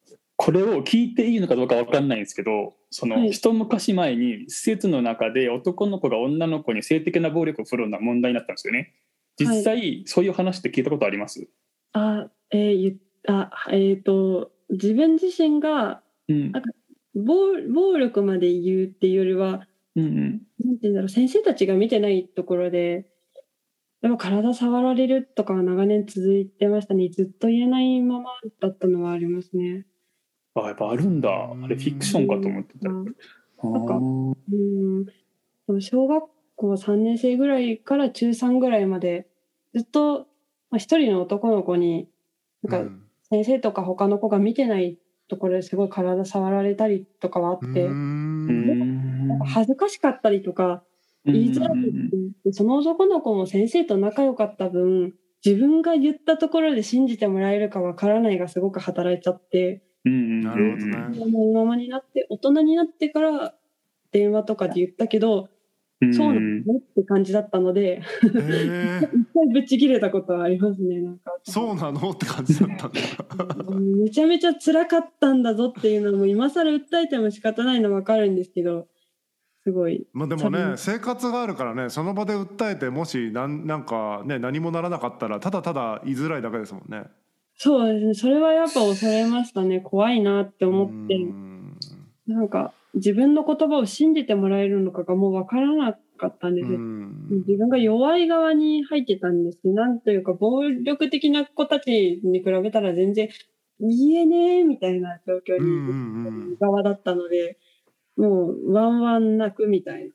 [0.43, 8.95] これを聞いていいのかどうか分かんないんですけどその、一昔前に施設の中で男の子が女の子に性的な暴力を振るのは問題になったんですよね。
[9.38, 11.47] 実際、そういう話って聞いたことあります？
[11.93, 12.95] あ、えー、
[13.27, 16.71] あえっ、ー、と自分自身が、うん、なんか
[17.13, 23.06] 暴暴力まで言うっていうよりは、うんうん、なんて言うんだろう先生たちが見てないところで
[24.01, 27.10] でも体触られるとかは長年続いてましたね。
[27.10, 29.86] ずっと言えないままだったのはありますね。
[30.55, 31.29] あやっぱあるんだ。
[31.29, 32.89] あれフィクションかと思ってた。
[32.89, 35.81] なんかうん。
[35.81, 39.27] 小学校3年生ぐらいから中3ぐらいまで
[39.73, 40.25] ずっと一、
[40.71, 42.09] まあ、人の男の子に
[42.63, 42.91] なんか
[43.29, 44.97] 先生とか他の子が見てない
[45.29, 47.89] ところですごい体触られたりとかはあって。
[49.45, 50.83] 恥ずかしかったりとか
[51.25, 51.75] 言いづらく
[52.43, 61.53] てその男の子も先生と仲良かった分自分が言ったところで信じてもらえるかわからないがすごく働いちゃって、なるほどね。
[61.53, 63.53] ままになって大人になってから
[64.11, 65.49] 電話とかで言ったけど
[66.13, 71.31] そうなのって感じだったので、へえ 一回ぶち切れたことはありますね、なんか。
[71.43, 72.99] そうなのって感じだったんだ。
[73.75, 78.87] めちゃめちゃ辛かったんだぞっていうのも今更訴えても仕方ないの分かるんですけど
[79.63, 80.07] すごい。
[80.11, 87.03] まあでもね生活があるからねその場で訴えてもしなんなんかね何もならなかったらただただ言いづらいだけですもんね。
[87.63, 88.13] そうですね。
[88.15, 89.82] それはやっぱ恐れましたね。
[89.82, 91.13] 怖いなって思って。
[91.13, 91.78] うん
[92.28, 96.69] なんか自分の言葉を信じてもらえるのかがもう分からなかったんです。
[96.69, 99.60] 自分が弱い側に入ってたんです。
[99.65, 103.30] なんというか暴力的な子たちに比べたら全然
[103.80, 107.60] 言えねえみたいな状況にん側だったので、
[108.17, 110.12] もうワンワン泣くみたいな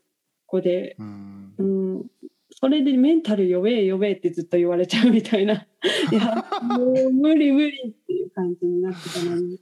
[0.47, 2.07] 子で、うん、
[2.59, 5.55] それでメンタル弱え弱えってずっと言われちゃうみたいな。
[6.11, 9.61] いやもう無理無理っていう感じになってたのに。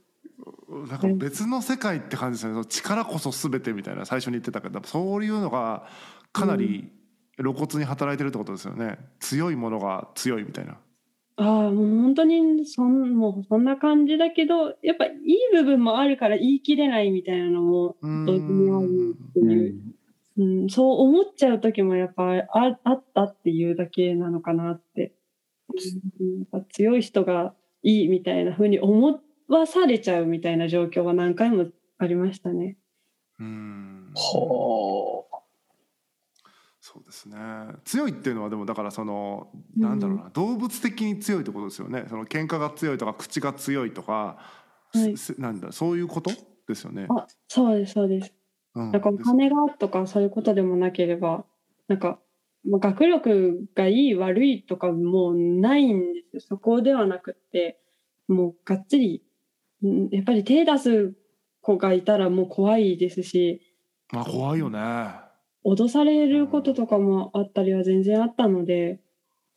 [0.89, 2.65] なんか別の世界って感じですよね。
[2.65, 4.81] 力こそ全てみたいな最初に言ってたけど。
[4.83, 5.87] そういうのが
[6.31, 6.89] かなり
[7.37, 8.97] 露骨に働いてるってことですよね。
[9.19, 10.77] 強いものが強いみたいな。
[11.37, 18.25] ああもう本当にそんもうそんな感じだけどやっぱいい部分もあるから言い切れないみたいなのもうん。
[18.25, 19.94] 同時にあるっていう、
[20.37, 25.13] うん、そう思っちゃう時もやっぱああったっていうだけなのかなって、
[26.19, 31.67] うん、やっぱ強い人がいいみたいな風に思わされちゃうみたいな状況は何回も
[31.97, 32.77] ありましたね。
[33.39, 33.43] う
[36.95, 37.37] そうですね。
[37.83, 42.05] 強いっていうのはでもだからそのなんだろうな、動物的に強いってことですよね。
[42.07, 44.37] その喧嘩が強いとか口が強いとか、
[44.93, 45.17] はい。
[45.17, 46.31] すなんだそういうこと
[46.67, 47.07] ですよね。
[47.09, 48.34] あそうですそうです。
[48.75, 51.45] うんなんかお金がとかそういうことでもなければ
[51.87, 52.19] なんか
[52.65, 57.79] まあ学力がいい悪いとかもうないんですよそこではなくって
[58.27, 59.23] もうがっつり
[59.83, 61.13] うんやっぱり手出す
[61.61, 63.61] 子がいたらもう怖いですし
[64.11, 64.79] まあ怖いよね。
[65.65, 68.99] 脅されることとかもあったりは全然あったので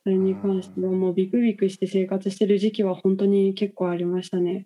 [0.03, 4.65] それに関してはもうビクビクして生活してる時期は本当に結構ありましたね。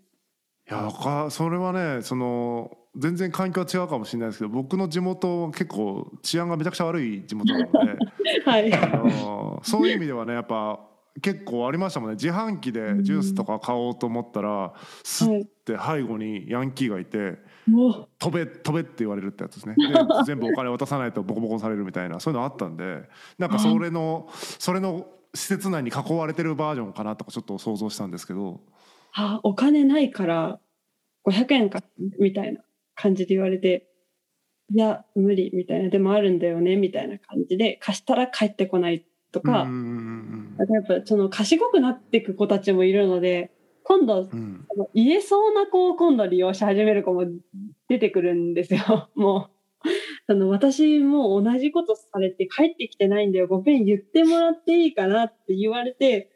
[0.69, 7.97] いやかそれはねその全然環境は違うかもしれないですけど僕の地元結構治安がめちゃくちゃ悪い地元なので
[8.45, 10.79] はい、あのそういう意味ではねやっぱ
[11.21, 12.15] 結構ありましたもんね。
[12.15, 14.73] 自販機でジュースとか買おうと思ったら
[15.03, 19.75] スッて背後にヤンキーがいてもう「飛べ飛べ」って言われるってやつですね。
[19.77, 19.83] で
[20.25, 23.03] 全部お金渡さないとボコボコされるみたいなそういうのあったんで
[23.37, 28.61] なんかそれのそれの施設内に囲われてるバージョンかなとかちょっと想像したんですけど
[29.13, 30.59] あお金ないから
[31.25, 31.81] 500円か
[32.19, 32.61] みたいな
[32.95, 33.87] 感じで言われて
[34.73, 35.89] いや無理みたいな。
[35.89, 43.51] でもあるんだよねみたいな感じで貸したら帰ってこないとか、やっぱその賢くなっていく子たちもいるので
[43.83, 44.65] 今度うん。
[44.93, 47.25] 言えそうな子を今度利用し始める子も
[47.89, 49.09] 出てくるんですよ。
[49.15, 49.89] もう
[50.27, 56.31] あの私もう同じことされて帰ってきてないんだよごめん言ってもらっていいかなって言われて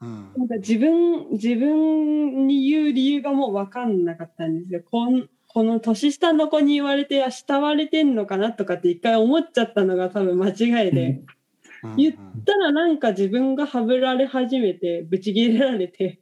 [0.00, 0.32] うん。
[0.36, 4.82] なんか自分自分に言う理由がもう分かんなかったんですよ。
[4.90, 11.22] こんこの年下の子に言われてあ慕われてんのかなとかって一回思っちゃったのが多分間違いで、
[11.82, 11.96] うん。
[11.96, 16.20] 言ったらなんか自分がはぶられ始めてブチ切れられて。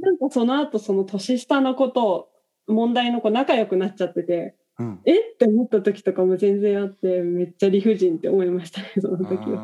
[0.00, 2.28] なんかその後その年下の子と
[2.68, 5.00] 問題の子仲良くなっちゃっててうん。
[5.06, 5.18] え？
[5.18, 9.62] って思った時とかも全然あってめっちゃ理不尽って思いましたねその時は。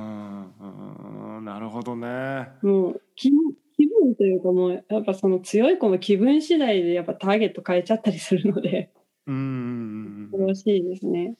[1.60, 2.48] るほどね。
[2.62, 8.92] もう気分気分というかもうやっぱその強い子の気分次第でやっぱターゲット変えちゃったりするので
[9.26, 9.46] うんうんう
[10.26, 11.36] ん恐ろしいですね。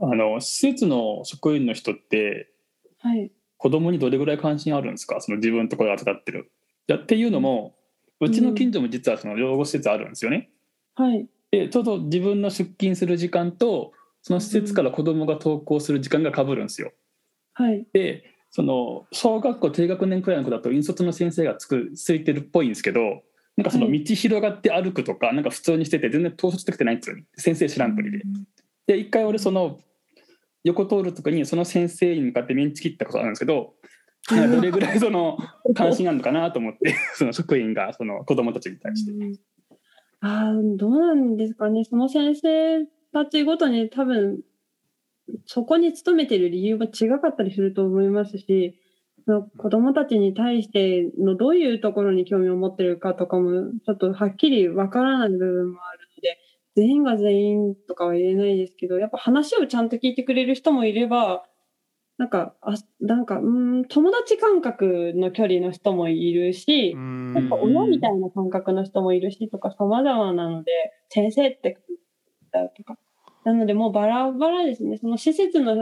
[0.00, 2.52] あの施設の職員の人って
[2.98, 3.32] はい。
[3.56, 5.20] 子供にどれぐらい関心あるんですか？
[5.20, 6.52] その自分のところで預かってる。
[6.88, 7.74] いやっていうのも
[8.20, 10.50] うちの近所も実はその養護施設あるんですよね。
[10.94, 11.26] はい。
[11.50, 16.92] でちょうど自分の出勤する時間とその施設から子供が登校する時間が被るんですよ。
[17.54, 17.86] はい。
[17.92, 23.22] でその小学校低学年くらいの子だと引率の先生がつくついてるっぽいんですけど
[23.56, 28.24] なんかそのはい道広がって歩くとかなんか普通にしてて全然統率できてないんですよ先生知らんぷりで。
[28.86, 29.78] で一回俺その
[30.64, 33.74] 横通る時にその先生に向かってメンチ切ったことあるんですけど
[34.28, 35.38] どれぐらいその
[35.74, 39.12] 関心あるのかなと思って その職員がその子供たちに対して。
[39.12, 39.34] うん
[40.20, 41.84] ああ、どうなんですかね。
[41.84, 44.40] その先生たちごとに多分、
[45.46, 48.80] そこに勤めてる理由は違かったりすると思いますし、
[49.24, 56.38] その子供たちに対してのどういうところに興味を持ってるかとかも、ちょっとはっきりわからない部分もあるので、
[56.76, 61.44] 全員が全員とかは言えないですけど、やっぱ話をちゃんと聞いてくれる人もいれば、
[62.18, 67.32] なんか、あなんか、うん、友達感覚の距離の人もいるし、うん。
[67.32, 70.72] なんか親みたいな感覚の人もいるしとか様々なので、
[71.10, 71.78] 先生って
[72.50, 72.98] だとか、
[73.48, 74.98] なのでもうバラバラですね。
[74.98, 75.74] その施設の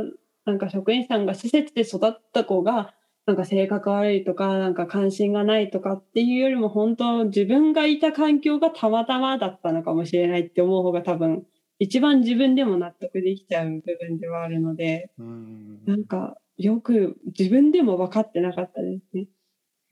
[0.44, 2.94] なんか職員さんが施設で育った子が
[3.26, 11.44] なんか性格悪いとか、なんか関心がないとかっていうよりも本当自分がいた環境がたまたまだったのかもしれないって思う方が多分
[11.80, 19.26] 一番自分でも納得できちゃう部分ではあるので、うんなんかよく自分でも分かってなかったですね。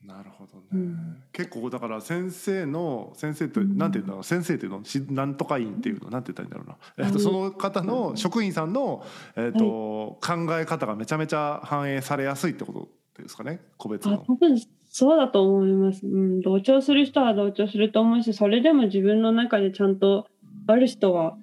[0.07, 1.23] なるほどね、うん。
[1.31, 3.77] 結構だから先生の先生ってうん。
[3.77, 4.23] なんていうんだろう。
[4.23, 9.03] 先生っていうのしなんとか院っていうのなんて言ったらいいんだろうな、えっと、うんその方の職員さんの、
[9.35, 13.59] えっと考え方がめちゃめちゃ反映されやすいってことですかね？
[13.77, 14.17] 個別あの。
[14.19, 14.57] 多分
[14.89, 16.41] そうだと思います、うん。
[16.41, 20.27] 同調する人は同調すると思うし、それでも自分の中でちゃんと
[20.67, 21.37] ある人は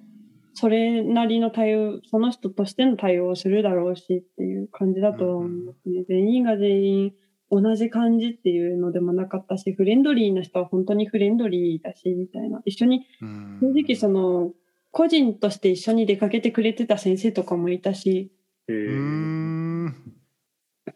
[0.55, 6.03] それなりの対応、その人としての対応をするだろうしっていう感じだと思いますね。
[6.07, 7.13] 全員が全員
[7.61, 12.61] 同じ感じっていうのでもなかったし、フレンドリーな人は本当にフレンドリーだし、みたいな。
[12.65, 13.59] 一緒に、うん。
[13.61, 14.51] 正直その、
[14.91, 18.31] 個人として一緒に出かけてくれてた先生とかもいたし、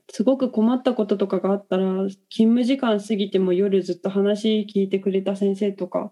[0.09, 6.11] すごく困ったこととかがあったら勤務時間過ぎても夜ずっと話聞いてくれた先生とか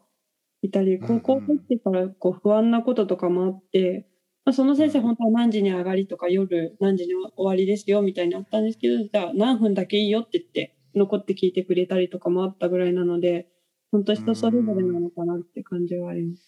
[0.61, 1.21] いたりうん。
[1.21, 4.07] 高校入ってからこう不安なこととかもあって、
[4.45, 13.47] まあ、その先生本当は何時に上がりとか夜何時に終わりですよみたいにあったんですけどじゃあ何分だけいいよって言って残って聞いてくれたりとかもあったぐらいなので
[13.91, 16.43] 本当人それぞれなのかなって感じはあります。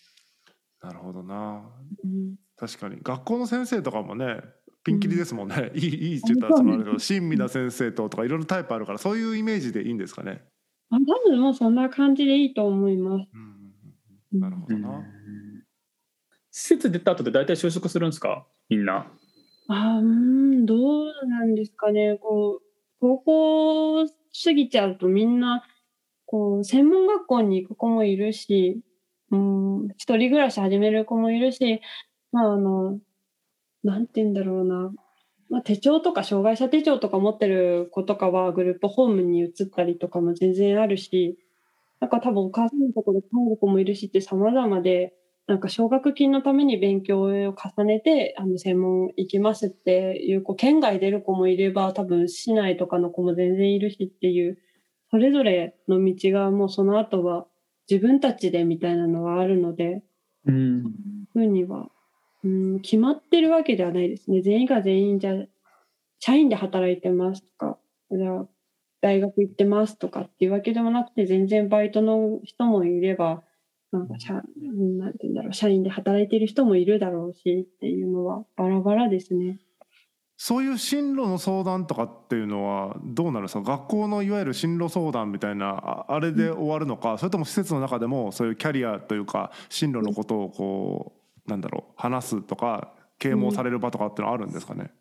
[0.82, 1.64] なるほどな。
[2.04, 2.36] うん。
[2.56, 2.98] 確かに。
[3.02, 4.42] 学校の先生とかもね
[4.84, 10.44] ピンキリですもんね、いいいいって言ったらそのあけど親身な先生ととかいろいろタイプあるからそういうイメージでいいんですかね。
[10.90, 13.28] まあ、多分もうそんな感じでいいと思います。
[13.34, 13.74] うんうん
[14.34, 14.40] うん。
[14.40, 15.04] なるほどな。
[16.58, 18.48] 施設出た後で大体就職するんですか？
[18.68, 19.06] みんな。
[19.68, 22.18] あうん、どうなんですかね。
[22.20, 22.64] こう、
[23.00, 25.64] 高校過ぎちゃうとみんな、
[26.26, 28.82] こう、専門学校に行く子もいるし、
[29.30, 31.80] うん、一人暮らし始める子もいるし、
[32.32, 32.98] まあ、あの、
[33.84, 34.92] なんて言うんだろうな。
[35.52, 41.38] まあ、手帳とか障害者手帳とか持ってる子とかはグループホームに移ったりとかも全然あるし、
[42.00, 45.14] なんか多分お母さんのところで帰る子もいるしって様々で、
[45.48, 54.58] なんか奨学金のために勉強を重ねて、あの、専門行きますっていう子、県外出る子もいれば、多分市内とかの子も全然いるしっていう、
[55.10, 57.46] それぞれの道がもうその後は
[57.90, 60.04] 自分たちでみたいなのはあるので、
[60.46, 60.84] うん。
[61.32, 61.90] ふうには、
[62.44, 64.42] うん、決まってるわけではないですね。
[64.42, 65.34] 全員が全員じゃ、
[66.20, 67.78] 社員で働いてますとか、
[68.12, 68.48] じゃあ
[69.00, 73.44] 大学行ってますとかっていうわけでもなくて、全然バイトの人もいれば、
[73.92, 74.98] なんか社、うん。
[74.98, 79.60] なんて言うんだろう、社員で働いてる人もいるだろうしっていうのはバラバラですね。
[80.40, 83.62] そういう進路の相談とかっていうのはどうなるんですか？
[83.62, 91.14] 学校のいわゆる進路相談みたいなああれで終わるのか、それとも施設の中でもそういうキャリアというか進路のことをこ
[91.48, 94.92] うなんだろう話すとか啓蒙される場とかっていうのはあるんですかね、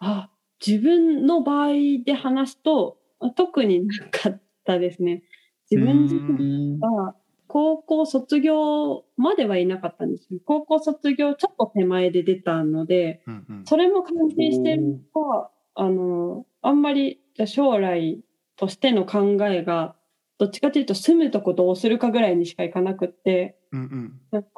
[0.00, 0.28] あ、
[0.66, 1.68] 自分の場合
[2.04, 2.98] で話すと、
[3.36, 5.22] 特になかったですね。
[5.70, 7.14] 自分自身が
[7.54, 10.40] 高校卒業まではいなかったんですよ。
[10.44, 18.20] 高校卒業ちょっと手前で出たので、うんうんそれも関係してるのか、あの、あんまりじゃあ将来
[18.56, 19.94] としての考えが、
[20.36, 24.48] どっちかというと住むとこどうするかぐらいにしかいかなくって、うんうんなんか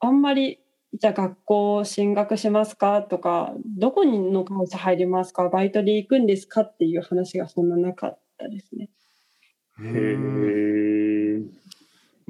[0.00, 0.60] あんまり、
[0.94, 8.88] じゃあ学校進学しますかとか、どこにの会社入りますかバイトで行くんですかっていう話がそんななかったですね。
[9.82, 10.16] へ
[11.44, 11.67] え。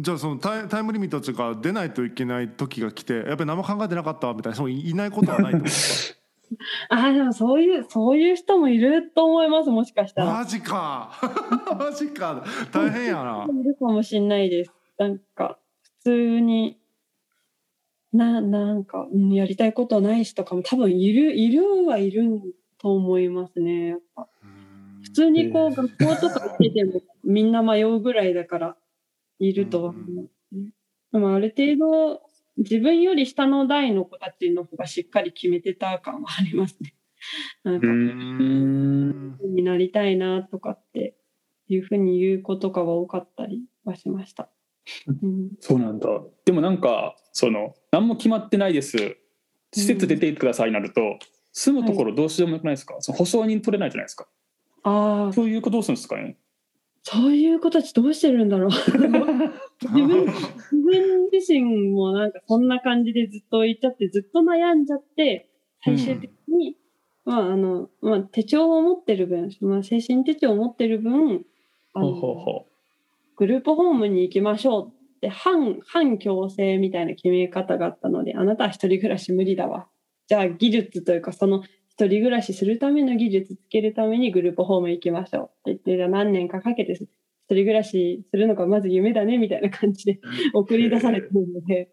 [0.00, 6.18] じゃあそのタイタイムリミットっていうか出ないといけない時が来てやっぱり何も考えてなかったみたいなそういないことはないってことですか？
[6.88, 10.32] ああ、でもそういう、そういう人もいると思います、もしかしたら。
[10.32, 11.12] マジか。
[11.78, 12.42] マジか。
[12.72, 13.46] 大変やな。
[13.50, 14.72] いるかもしれないです。
[14.96, 16.78] なんか、普通に、
[18.14, 22.40] な、なんか、うんやりたいことないしとかも多分いる、いるはいる
[22.78, 23.88] と思いますね。
[23.88, 24.26] やっぱ。
[25.02, 28.76] 普通にこう、学校とか行っててもみんな迷うぐらいだから、
[29.38, 30.00] いるとは思
[30.52, 30.70] う、ね。
[31.12, 32.22] でもある程度、
[32.56, 36.94] 自分より下の代の子たちの方がしっかり決めてた感はありますね。
[37.64, 39.38] なんうか、ん。
[39.54, 41.16] になりたいなとかって
[41.68, 44.50] いうふうに言う子とかは多かったりはしました。
[45.06, 46.08] うん、そうなんだ。
[46.44, 48.96] でもなんかその何も決まってないです。
[49.74, 51.18] 施設出てくださいになると、
[51.52, 52.96] 住むところどうしようもよくないですか？
[53.00, 54.26] その保証人取れないじゃないですか。
[54.82, 56.38] ああ、そういうことどうするんですかね？
[57.10, 58.70] そういう子たちどうしてるんだろう。
[59.94, 60.36] 自分自
[60.84, 65.48] 分自身もなんかそんな感じでずっと言っちゃって、ずっと悩んじゃって、
[65.82, 66.76] 最終的に、
[67.24, 71.46] まああの、まあ手帳を持ってる分、まあ精神手帳を持ってる分、
[71.94, 72.72] あほうほう
[73.36, 79.88] グループホームに行きましょうっって反反強制みたいな決め方があったのであなたは一人暮らし無理だわ。
[80.28, 85.42] じゃあ技術というかその一人暮らしするための技術つけるためにグループホーム行きましょう。
[85.44, 87.08] って言ってじゃあ何年かかけて一
[87.48, 90.20] 人暮らしするのがまず夢だねみたいな感じで
[90.54, 91.90] 送り出されてるので。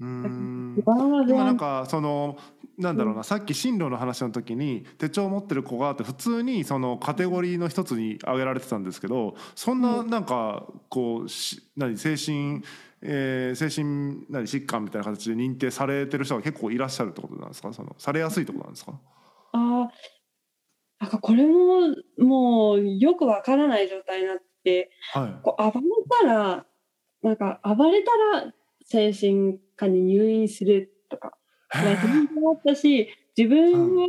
[0.00, 0.82] うん。
[1.26, 2.36] 今なんかその
[2.76, 12.62] なんだろうな、さっき進路の話の時に手帳を持ってる子があって普通にそのカテゴリーの一つに挙げられてたんですけどそんななんかこうし何精神、
[13.02, 17.72] えー、精神何疾患みたいな形で認定されてる人が結構いらっしゃるってことなんですか？
[17.72, 18.98] そのされやすいってことなんですか？
[19.56, 19.88] あ
[21.00, 25.86] なんかこれももうよくわからない状態になって、はい、こう暴れ
[26.22, 26.66] たら
[27.22, 28.52] なんか暴れたら
[28.84, 31.32] 精神科に入院するとか、
[31.72, 34.08] 自分もあったし、自分は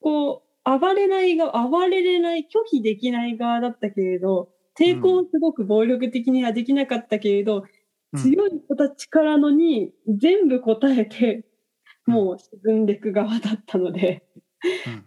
[0.00, 7.64] こう、暴れない側、暴れれない、拒否できない側だったけれど、抵抗すごく暴力的にはできなかったけれど、
[8.12, 11.44] うん、強い子たちからのに全部答えて、
[12.06, 14.22] もう沈んでいく側だったので、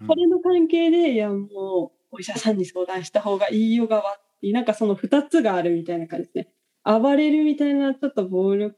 [0.02, 6.54] うん、それの関係で、いやもう、お医者さんに相談した方がいいよ側ってなんかその二つがあるみたいな感じですね。
[6.84, 8.76] 暴れるみたいなちょっと暴力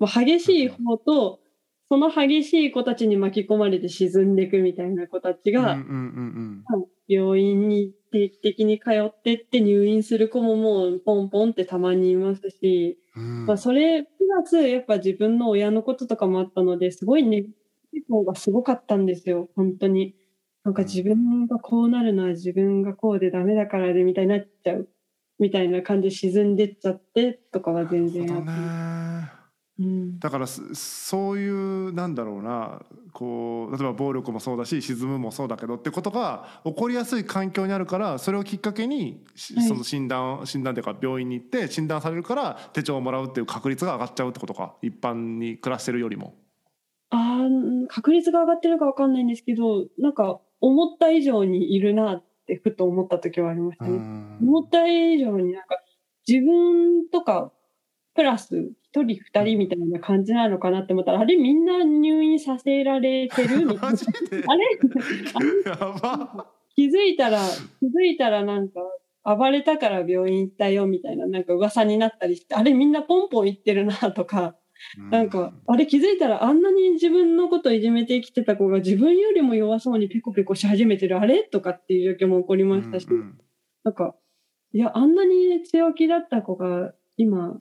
[0.00, 1.40] もう激しい方と、
[1.88, 5.76] その激しい子たちに巻き込まれて沈んでいくみたいな子たちが、
[7.06, 17.24] 病院に定期的に通ってって入院する子ももうポンポンってたまにいますし、まあ、それプラスやっぱ自分の親のこととかもあったのですごい
[17.92, 20.14] ね、方がすごかったんですよ、本当に。
[20.64, 24.88] なんか自分がこうなるのは自分がこうでダメだからでみたいになっちゃう。
[25.38, 29.40] みたいな感じで沈んでっちゃってとかは全然あって。
[30.18, 32.82] だからそういうなんだろうな。
[33.14, 44.74] こう例えば暴力もそうだし沈むもそうだけどってことが起こりやすい環境にあるからそれをきっかけに、その診断診断というか病院に行って診断されるから手帳をもらうっていう確率が上がっちゃうってことか。
[44.82, 46.34] 一般に暮らしてるよりも。
[47.84, 53.98] あ確率が上がってるか分かんないんですけどなんか思った以上にいるなってふと思った時はありましたね。
[54.40, 55.76] 思った以上になんか
[56.26, 57.52] 自分とか
[58.14, 63.96] プラス一人二人みたいな感じなのかなって思ったら、あれみんな入院させられてるみたいな。
[64.50, 64.78] あれ？
[66.74, 67.38] 気づいたら、
[67.78, 68.80] 気づいたらなんか、
[69.24, 74.56] 暴れたから病院行ったよみたいな、なんか噂になったりして、あれみんなポンポン行ってるなとか、
[75.10, 83.06] なんか、あれ気づいたらあんなに自分のこといじめて生きてた子が自分よりも弱そうにペコペコし始めてるあれとかっていう状況も起こりましたし、
[83.84, 84.14] なんか、
[84.72, 87.60] いや、あんなに強気だった子が今、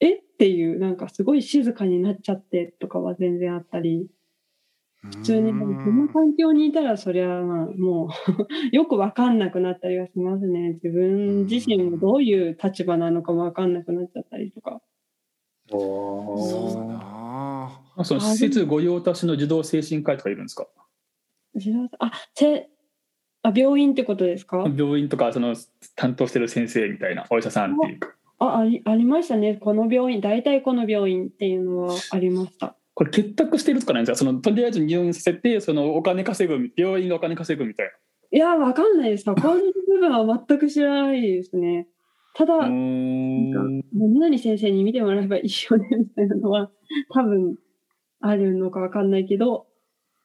[0.00, 4.08] えっていうなんかすごい静かになっちゃってとかは全然あったり
[5.10, 8.08] 普通にこの環境にいたらそりゃまあもう
[8.74, 10.80] よく分かんなくなったりはしますね。
[10.82, 14.80] 自分自身もどういう立場なのかも分かんなくなっちゃったりとか。
[15.68, 18.04] そうだな。
[18.04, 20.66] その施設御用達の児童精神科医とかいるんですか？
[21.98, 22.68] あせ
[23.42, 24.58] あ病院ってことですか？
[24.76, 25.56] 病院とかその
[25.94, 28.10] 担当してる先生みたいなお医者さんっていうか。
[28.38, 29.54] あありありましたね。
[29.54, 32.76] この病院大体この病院っていうのはありました。
[32.92, 34.18] これ結託してるとかなんですか？
[34.18, 37.92] そのとりあえず入院させてそのお金稼ぐ病院がお金稼ぐみたいな。
[38.32, 39.24] いやわかんないです。
[39.24, 41.86] こういう部分は全く知らないですね
[42.36, 46.70] ただ何々先生に見てもらえばいいよねみたいなのは
[47.14, 47.56] 多分
[48.20, 49.66] あるのかわかんないけど、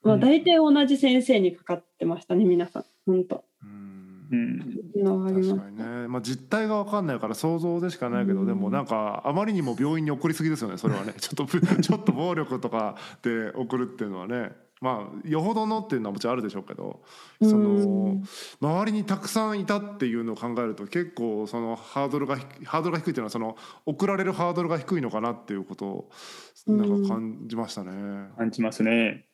[0.03, 2.86] まあ、大体同じ先生にかかってましたね皆さん。
[3.05, 3.45] 本当。
[3.64, 4.59] うん、
[4.99, 11.14] 確かにね、まあ、実態が分かんないから想像でしかないけど、うん、でもなんかあまりにも病院に送りすぎですよねそれはね。
[11.18, 14.51] ちょっとちょっと暴力とかで送るっていうのはね
[14.82, 17.01] まあよほどのっていうのはもちろんあるでしょうけど
[17.39, 18.19] その
[18.59, 23.55] 周りにたくさんいたっていうのを考えると結構そのハードルがハードルが低いっていうのはその
[23.86, 26.09] 送られるハードルが低いのかなっていうことを
[26.67, 27.91] なんか感じましたね。
[28.38, 29.27] 感じますね。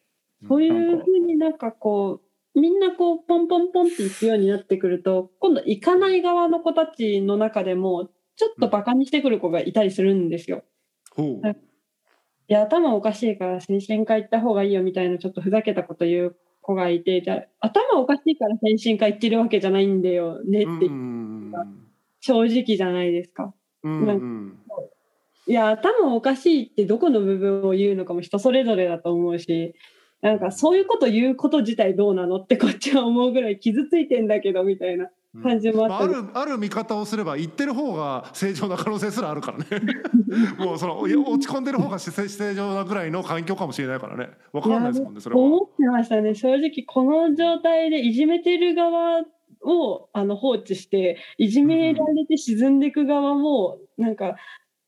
[0.47, 2.21] そういうふうになんかこ
[2.55, 10.63] うみんなこうポンポンポンっていくようになってくると今度行かない側の子たちの中でもちょっとバカにしてくる子がいたりするんですよ。
[11.17, 11.41] うん、
[12.49, 20.89] いや頭おかしいから精神科行った方がいいよみたいなちょっとふざけたこと言う子がいてじゃあ頭おかしいから精神科行ってるわけじゃないんだよねって
[22.21, 23.53] 正直じゃないですか。
[23.83, 24.57] うん
[25.47, 29.75] いや頭おかしいってどこの部分を言うのかも人それぞれだと思うし
[30.21, 35.09] なんかそういうこと言うこと自体どうなのってこっちは思うぐらい傷ついてんだけどみたいな
[35.41, 39.65] 感じもあって、うん、あるある見方をすれば言ってる方が正常な可能性すらあるからね。
[40.57, 44.29] もうその落ち込んでる方が正常なぐらいの環境かもしれないからね。
[44.51, 45.41] 分かんないですもんねそれは。
[45.41, 46.33] 思ってましたね。
[46.33, 49.23] 正直この状態でいじめてる側
[49.61, 54.35] をあの放置していじめられて沈んでいく側もなんか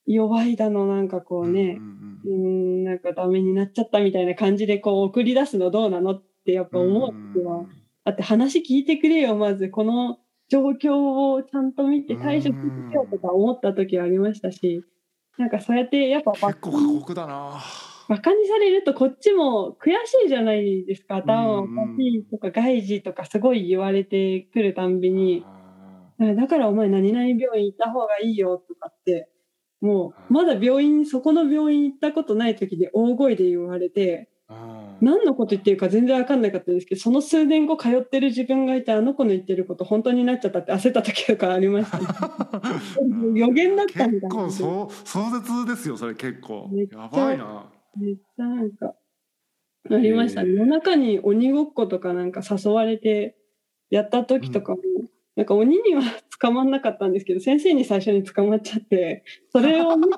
[0.06, 1.78] 弱いだのなんかこうね、
[2.26, 7.66] うんなんかダメになっちゃったみたいな感じでこう送り出すのどうなのってやっぱ思う時は、
[8.06, 9.70] だって話聞いてくれよ、まず。
[9.70, 10.18] この
[10.50, 14.84] 状況をちゃんと見て対処してよとか思った時はありましたし、
[15.38, 17.62] なんかそうやってやっぱバ結構過酷だな。
[18.10, 21.18] バカにされるとこっちも悔しいじゃないですか。
[21.18, 25.46] 頭おかしいとか外事とかすごい言われてくるたんびに、
[26.18, 29.30] だからお前何々病院行った方がいいよとかって、
[29.80, 34.28] もうまだ病院、そこの病院行ったことない時で大声で言われて、
[35.02, 42.06] 何のこと言ってるか全然わかんなかったんですけど、その数年後通ってる自分がいて、あの子の言ってること本当になっちゃったって焦った時とかありました、ね。
[43.36, 44.36] 予言だったみたいな。
[44.36, 48.96] 結構そう壮絶ですよそれ結構やばいなめっちゃなんか、
[49.92, 50.52] ありましたね。
[50.52, 53.38] 夜中に鬼ごっことかなんか誘われて
[53.92, 54.82] やった時とかも、
[55.36, 56.02] なんか鬼には
[56.42, 60.10] 捕まんなかったんですけど、先生に最初に捕まっちゃって、それを見て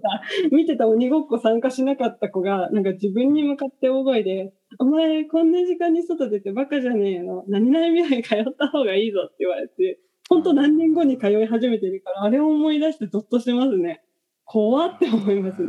[0.00, 0.22] た、
[0.54, 14.02] 見てた鬼ごっこ参加しなかった子が、なんか自分に向かって大声で、お前こんな時間に外出てバカじゃねえの、何々病院通った方がいいぞって言われて、本当何年後に通い始めてるから、あれを思い出してゾッとしますね。
[14.44, 15.68] 怖って思いますね。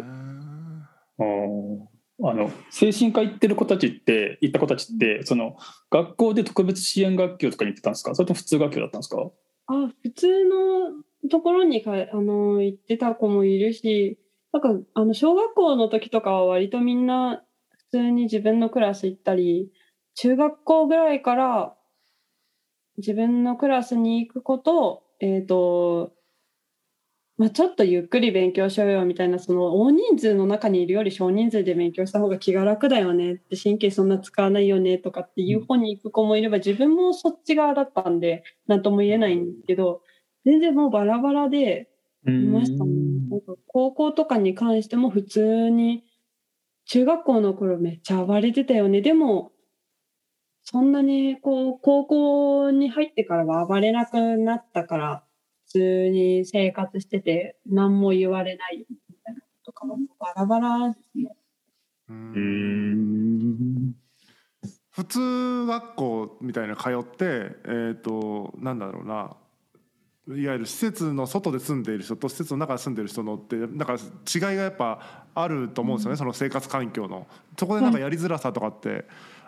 [2.23, 5.55] あの精神科行ってる子たちって行った子たちってその
[5.89, 8.13] 学校で特別支援学級とかに行ってたんですか？
[8.13, 9.31] それとも普通学級だったんですか？
[9.67, 14.19] あ、普通のところにかあの行ってた子もいるし、
[14.51, 19.71] なんかあの小学校の時とかは割とみんな普通に自分のクラス行ったり、
[20.15, 21.75] 中学校ぐらいから
[22.97, 26.13] 自分のクラスに行くこと、えっ、と、
[27.41, 40.03] まあ、ちょっとゆっくり勉強しようよみたいな、その大人数の中にいるより少人数で勉強した方が気が楽だよねって、神経そんな使わないよねとかっていう方に行く子もいれば、自分もそっち側だったんで、なんとも言えないんですけど、
[40.45, 41.89] 全然もうバラバラで
[42.37, 42.85] いました。
[42.85, 42.91] ね。
[43.31, 46.03] なんか高校とかに関しても普通に、
[46.85, 48.75] 中学校の頃めっちゃ暴れてた。
[48.75, 49.01] よね。
[49.01, 49.51] でも、
[50.63, 54.85] そんなにこう、高校に入ってからは暴れなくなった。
[54.85, 55.30] から、普
[55.71, 61.35] 通に生活してて何も言われないみたいなことかもバラバラですね。
[62.09, 63.39] ううん
[63.89, 63.95] ん
[64.91, 69.37] 普通学校みたいな通ってえっ、となんだろうな。
[70.27, 77.27] いわゆる施設の外で住んでいる人と施設の中で住んでいる人のってなんか違いがやっぱあると思うんですよね、その生活環境の。
[77.57, 79.05] そこでなんかやりづらさとかって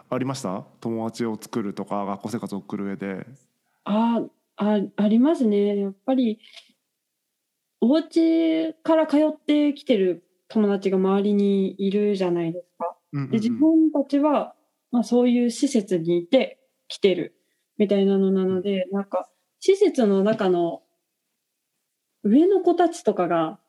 [0.10, 0.66] ありました？
[0.82, 3.28] 友達を作るとか学校生活を送る上で。
[3.86, 4.24] あ
[4.58, 5.78] あ、ありますね。
[5.78, 6.40] やっぱり、
[7.82, 12.98] お家から通ってきてる友達が周りにいるじゃないですか。
[13.32, 14.56] で自分たちは、
[14.92, 17.36] まあ、そういう施設にいて来てる
[17.78, 19.30] みたいなのなので、なんか
[19.60, 20.82] 施設の中の
[22.24, 23.60] 上の子たちとかが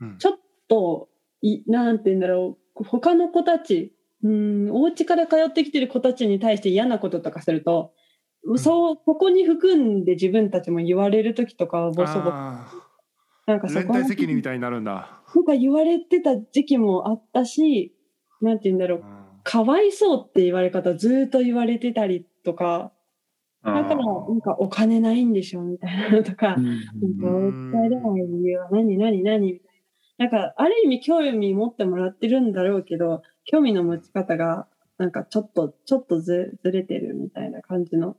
[0.00, 1.08] うんちょっと
[1.42, 7.92] いなんて言うんだろう他の子たちうんお家から通ってきてる子たちに対して嫌なこととかすると、
[8.56, 12.70] そうここに含んで自分たちも言われる時とかはボソボソあ
[13.46, 15.22] なんかそこー連帯責任みたいになるんだ。
[15.34, 17.94] とか言われてた時期もあったし
[18.40, 19.04] なんて言うんだろう。
[19.44, 22.92] かわいそうって言われ方ずーっと言われてたりとか、
[23.64, 29.82] だからなんかお金ないんでしょみたいなのとか、なんか訴えれない理由は何何何みたい
[30.18, 30.26] な。
[30.26, 34.66] なんかある意味興味持ってもらってるんだろうけど、興味の持ち方が
[34.98, 38.16] なんかちょっと、ちょっとずずれてるみたいな感じの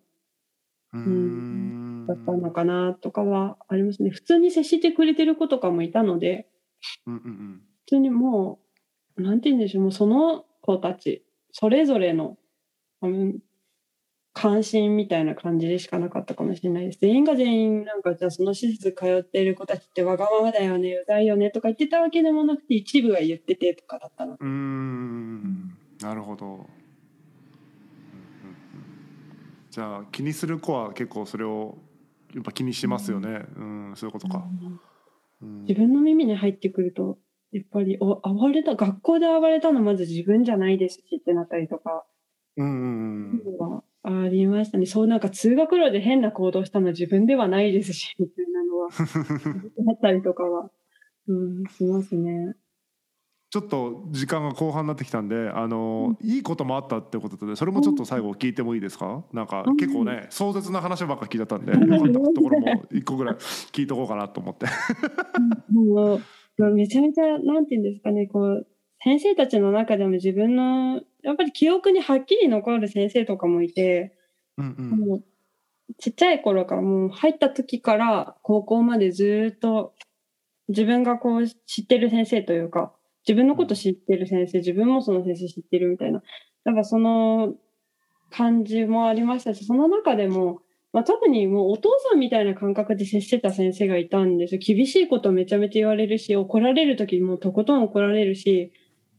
[0.93, 4.09] うーんだったのかなとかはありますね。
[4.09, 6.47] 普通に接してくれてる子とかもいたので、
[7.05, 8.59] うんうんうん普通にも
[9.17, 12.37] う、なんて言うんでしょう、もうその子たち、それぞれの、
[13.01, 13.39] うん
[14.31, 16.99] 関心みたいな感じでしかなかったかもしれないです。
[17.01, 24.33] 全員が全員、なんかじゃあその施設通っている子たちってわがままだよね、うざいよねとか言ってたわけでもなくて、一部が言っててとかだったの。
[24.33, 26.45] うーんなるほど。
[26.45, 26.67] うんうんうん
[29.80, 31.77] じゃあ気にする子は結構それを
[32.36, 33.45] やっぱ気にしますよね。
[33.55, 34.43] うん、そういうことか。
[34.43, 34.80] うん
[35.65, 37.17] 自分の耳に入ってくると、
[37.53, 42.05] やっぱり、お、暴れた、学校で暴れたのまず自分じゃないですしってなったりとか、
[42.57, 44.86] うんうんうんはありましたね。
[44.86, 48.89] そうなんか通学路で変な行動したの自分ではないですし、みたいなのは、
[49.91, 50.69] あったりとかは、
[51.27, 52.53] うん、しますね。
[53.51, 59.23] ちょっと時間が後半になってきたんで、あの、いいこともあったってことで、それもちょっと最後聞いてもいいですか？
[59.33, 61.91] なんかうん結構ね壮絶な話ばっか聞いちゃったんで、うん。
[61.91, 64.67] よかったところも一個ぐらい聞いとこうかなと思って。
[65.71, 66.21] もう、
[66.57, 68.67] まあめちゃめちゃ、なんていうんですかね、こう、
[69.03, 74.15] 先生たちの中でも自分の、やっぱり記憶にはっきり残る先生とかもいて、
[74.57, 74.89] うんうん。
[75.07, 75.23] もう
[75.97, 79.95] ちっちゃい頃からもう入った時から高校までずーっと
[80.67, 82.93] 自分がこう知ってる先生というか、
[83.30, 86.23] 自分のこと知ってる先生、自分もその先生知ってるみたいな。
[86.65, 87.53] なんかその
[88.32, 90.61] 感じもありましたし、その中でも、
[90.93, 98.73] まあ、特にもうお父さんみたいな感覚で接してた先生がいたんです厳しいことめちゃめちゃ言われるし、怒られる時もとことん怒られるし、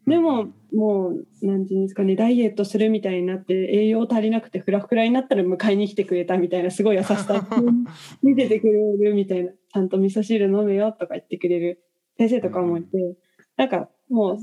[0.09, 7.47] でも、もう、なんていうんですかね、ダイエットするみたいになって、栄養足りなくてフラフラになったら迎えに来てくれたみたいな、すごい優しさ
[8.23, 11.85] 見ててくれるみたいな、ちゃんと味噌汁飲めよとか言ってくれる
[12.19, 13.17] 先生とかもいて、
[13.57, 14.39] なんかもう、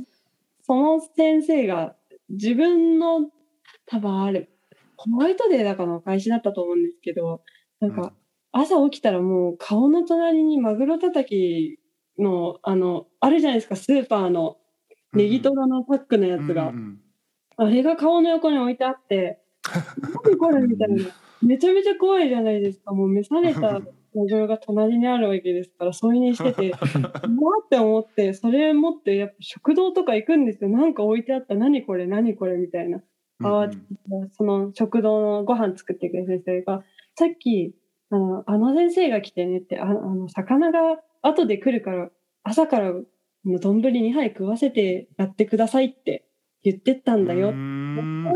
[0.64, 1.96] その先生が
[2.30, 3.30] 自分の
[3.86, 4.50] 多分ある、
[4.98, 7.42] ホワイトデーだかの開始だったと思うんですけど、
[7.80, 8.14] なんか、
[8.52, 11.80] 朝起きたらもう顔の隣にマグロたたき
[12.18, 14.58] の、あの、あるじゃないですか、スーパーの
[15.14, 16.74] ネギトロのパックのやつが、
[17.58, 19.40] あれが顔の横に置いてあって
[20.24, 21.06] 何これみたいな
[21.42, 23.82] めちゃめちゃ怖いじゃないですかもう召された
[24.18, 33.02] マグロが隣にあるわけですから添い寝してて うわって思ってそれ持ってやっぱ食堂とか行くんですよなんか置いてあった何これ何これみたいな。
[33.44, 33.70] あ
[34.32, 37.76] その食堂のご飯作ってくれる先生がさっき
[38.10, 42.10] あのあの先生が来てねってああの魚が後で来るから
[42.42, 42.94] 朝から
[43.46, 46.26] 丼2杯食わせてやってくださいって
[46.64, 47.52] 言ってったんだよ。
[47.52, 47.56] そう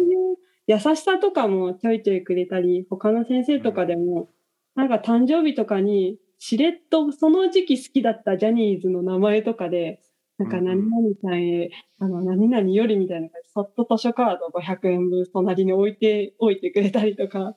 [0.04, 4.30] いう優しさとかもちょいちょいくれたり、他の先生とかでも、
[4.76, 10.02] なんか誕生日とかに、しれっとその時期好きだったジャニーズの名前とかで、
[10.38, 11.70] なんか何々さんへ、
[12.00, 17.56] あの、何々よりみたいな感じそっと図書カード500円分隣に置いて、置いてくれたりとか、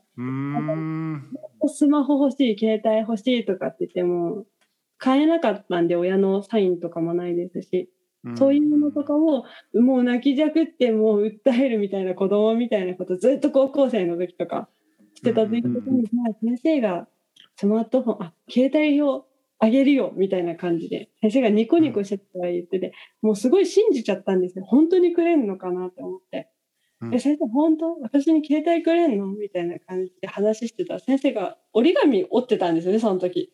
[1.69, 4.45] スマホ欲しい、携帯欲しいとかって言っても、
[4.99, 7.91] 買えなかったんで親のサインとかもないですし、
[8.37, 9.45] そういうものとかを
[9.75, 14.69] もう泣きじゃくってもう訴えるみたいな子供みたいなことずっと高校生の時とか
[15.15, 16.09] してた時に、
[16.43, 17.09] 先生が
[17.57, 19.27] スマートフォン、あ、携帯を
[19.59, 22.93] あげるよみたいな感じで、先生がニコニコしてたら言ってて、
[23.23, 24.65] もうすごい信じちゃったんですよ。
[24.65, 26.51] 本当にくれんのかなって思って。
[27.13, 27.99] え、先生、本当？
[28.01, 29.27] 私に携帯くれんの？
[29.27, 30.99] みたいな感じで話してた。
[30.99, 33.53] 先生が折り紙折ってたんですよね、その時。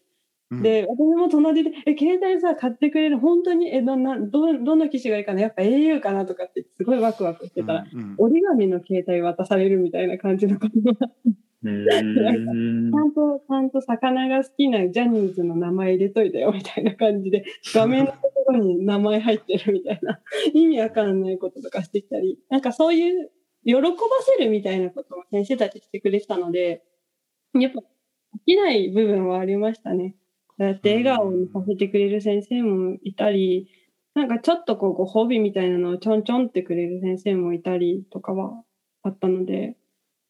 [0.51, 6.27] で、私も隣で、え、携帯さ、買ってくれる、本当に、え、どんな、ど、どの機種がいいかな、やっぱ au かな？
[6.27, 11.09] とかって、すごいワクワクしてたら、うんうん、折り紙の携帯渡されるみたいな感じのことが。
[11.63, 17.45] ちゃんと、ちゃんと魚が好きなジャニーズの名前入れといたよみたいな感じで、
[17.75, 20.21] 画面のところに名前入ってるみたいな、
[20.55, 23.31] 意味わかんないこととかしてきたり、なんかそういう
[23.65, 23.83] 喜ば
[24.21, 26.83] せるみたいなことを先生たちしてくれてたので、
[27.55, 27.87] やっぱで
[28.47, 30.17] きない部分はありましたね。
[30.65, 33.69] やって笑顔にさせてくれる先生もいたり、
[34.15, 38.63] なんかちょっとこうご褒美みたいなのをちょんちょんってくれる先生もいたりとかは
[39.03, 39.77] あったので、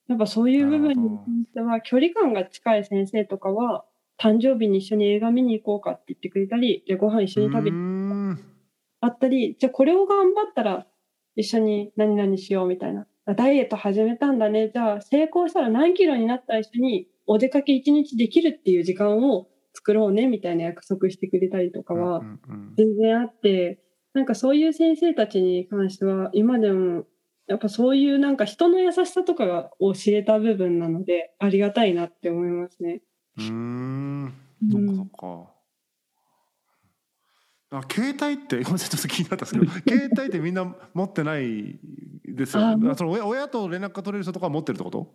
[0.09, 3.85] やっぱそういう部分に関しては距離感が近い先生とかは
[4.20, 7.76] 誕生日に一緒に映画見に行こうかって言ってくれたり、じゃご飯一緒に食べて
[9.01, 10.87] あったり、じゃあこれを頑張ったら
[11.37, 13.07] 一緒に何々しようみたいな。
[13.37, 14.70] ダイエット始めたんだね。
[14.72, 22.23] じゃあ成功したら何キロになったら一緒にお出かけ一日できるっていう時間を作ろうねみたいな約束してくれたりとかは
[22.77, 23.81] 全然あって、
[24.14, 27.05] なんかそういう先生たちに関しては今でも
[27.47, 33.03] やっぱそういうなんか人の優しさとかを知れた部分なのでありがたいなって思いますね。
[33.39, 34.35] うん。
[34.71, 35.51] そっかそっか。
[37.73, 41.79] あ携帯ってごめんなさいちょっと気になったんですけど 携帯ってみんな持ってない
[42.25, 42.95] ですよね。
[42.95, 45.12] その親親と連絡が取れる人とか持ってるってこと？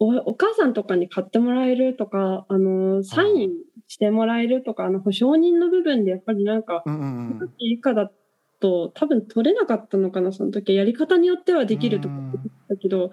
[0.00, 3.50] おお母さんとかに買ってもらえるとか、あの、サイン
[3.88, 7.00] してもらえるとか、あの、保証人の部分でやっぱりなんか、うん
[7.40, 8.10] うん、以下だ
[8.60, 10.74] と多分取れなかったのかな、その時。
[10.74, 12.14] やり方によってはできるとか
[12.68, 13.10] だけど、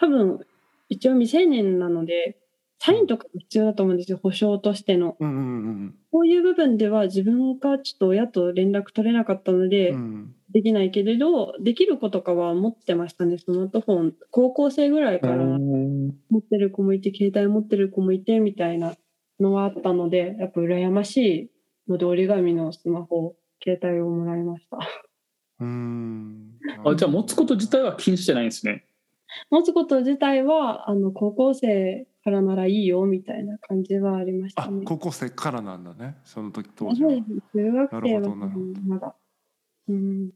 [0.00, 0.40] 多分、
[0.88, 2.38] 一応未成年なので、
[2.80, 5.16] サインとか必要だと思うんですよ、保証としての。
[5.20, 5.40] うんうんう
[5.70, 14.14] ん、こういう部分では自分がちょっと親と連絡取れなかったので、うんできないけれど、できる子とかは持ってましたね、スマートフォン。
[14.30, 18.94] 高校生ぐらいから持ってる子もいて、携帯持ってる子もいて、みたいな
[19.40, 21.50] のはあったので、やっぱ羨まし
[21.86, 24.78] いので、折り紙のスマホ、携帯をもらいました。
[25.60, 26.52] うん
[26.84, 28.84] あじゃあ持つこと自体は禁止じゃないんですね。
[29.50, 34.84] 持つこと自体はあの高校生からならいいよみたいな感じはありましたね。
[34.84, 37.10] 高校生からなんだね、その時当時は。
[37.10, 38.36] 中学生は
[38.86, 39.14] まだ。
[39.88, 40.30] うん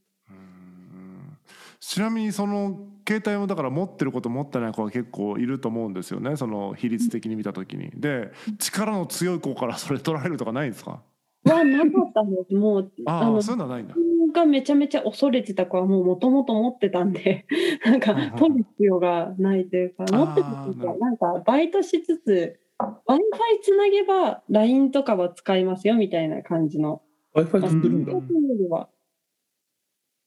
[1.85, 7.91] ちなみにその携帯もだから持ってること持ってない子は結構いると思うんですよねその比率的に見た時に。
[7.97, 8.31] で
[8.61, 11.03] 力の強い子からそれ取られるとかないんですか？
[11.45, 12.55] はなかったんです。
[12.55, 13.97] もうああそういうのはないんだ。
[14.33, 17.47] がめちゃめちゃ恐れてた子はもうもともと持ってたんで
[17.85, 27.03] なんか取る必要がないというか持ってた時はなんかバイトしつつ w i f i つなげば LINE とかは使いますよみたいな感じの
[27.35, 28.13] Wi-Fi 飛んでるんだ。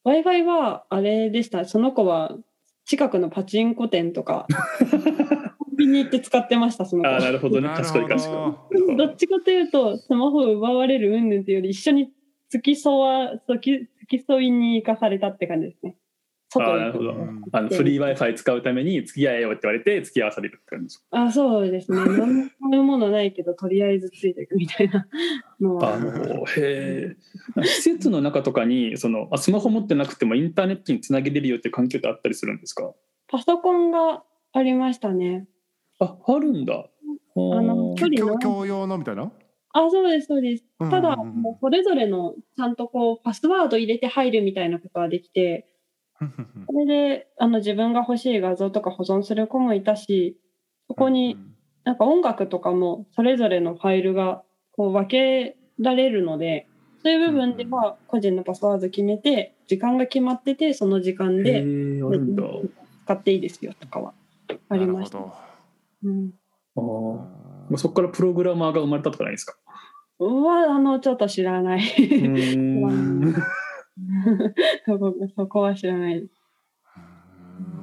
[0.05, 1.65] Wi-Fi はあれでした。
[1.65, 2.37] その子は
[2.85, 4.47] 近くのパチンコ店とか、
[5.57, 7.19] コンビニ行って使ってました、その子あ。
[7.19, 7.67] なるほどね。
[7.67, 8.57] ど賢い賢
[8.93, 8.95] い。
[8.95, 12.11] どっちかというと、スマホを奪われる云々というより、一緒に
[12.49, 15.97] 付き添わ、付き付き添いに行かされたって感じですね。
[16.59, 17.11] 外にああ、なるほど。
[17.11, 17.41] うん。
[17.51, 21.97] あのフリー Wi-Fi 使うために付き合えよって言われて付き合わされるって感じですあ、そうですね。
[22.17, 25.07] 何も買うものないけど、とりあえずついていくみたいな。
[25.59, 25.95] のは。
[25.95, 25.99] あ。
[25.99, 27.15] のへ
[27.57, 27.63] え。
[27.63, 32.93] 施設の中とかにそのあスマホ持ってなくてもインターネットにつなげれるよっていう環境ってあったりするんですか？
[33.27, 35.47] パソコンがありましたね。
[35.99, 36.73] ああるんだ。
[36.73, 38.37] あの距離の。
[38.39, 39.31] 教教養のみたいな？
[39.77, 40.65] あ、そうです、そうです。
[40.79, 41.21] うんただ、うん。
[41.21, 45.67] うんもうそれぞれのちゃんとこう、パスワード入れて入るみたいなことができて、
[46.67, 50.37] それであの自分が欲しい画像とか保存する子もいたし、
[50.87, 51.37] そこに
[51.83, 54.41] なんか音楽とかもそれぞれのファイルが
[54.71, 56.67] こう分けられるので、
[57.03, 61.63] そういう部分では個人のパスワード決めて、時間が決まってて、その時間へで
[63.05, 64.13] 使っていいですよとかは
[64.69, 65.19] ありました。
[66.03, 66.31] うん。
[66.77, 66.81] あ
[67.73, 69.55] あそこからプログラマーが生まれたとかないですか？
[70.19, 71.81] は、あの、ちょっと知らない。
[73.97, 74.53] う ん
[74.85, 76.21] そこそこは知らない。
[76.21, 76.33] です。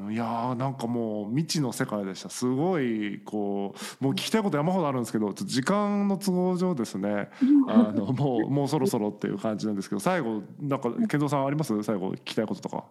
[0.07, 0.13] うん。
[0.13, 2.29] いやーなんかもう未知の世界でした。
[2.29, 7.31] すごいこうもう聞きたいこと山ほどあるんですけどちょっと時間の都合上ですね。
[7.69, 11.83] あのもうもうそろそろっていう感じなんですけど最後なんか健三さんあります？
[11.83, 12.85] 最後聞きたいこととか。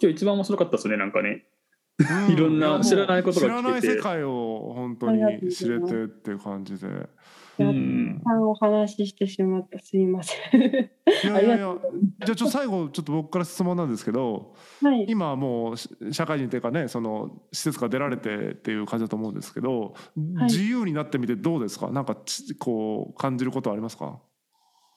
[0.00, 1.44] 今日一番面白かったですねなんかね。
[2.28, 3.62] ういろんな知らないことが聞けて。
[3.62, 6.88] 知らない世界を本当に知れてっていう感じで。
[7.58, 8.22] やっうん。
[8.24, 9.78] たお話ししてしまった。
[9.78, 10.60] すいません。
[10.62, 10.64] い
[11.26, 11.58] やいやいや。
[11.58, 15.06] じゃあちょっと最後ちょっと僕から質問なんですけどはい。
[15.08, 19.94] 今はもうし社会人というかねその施設から出られてっていう感じだと思うんですけど、
[20.36, 20.44] はい。
[20.44, 21.90] 自由になってみてどうですか？
[21.90, 24.20] なんかちこう感じることはありますか？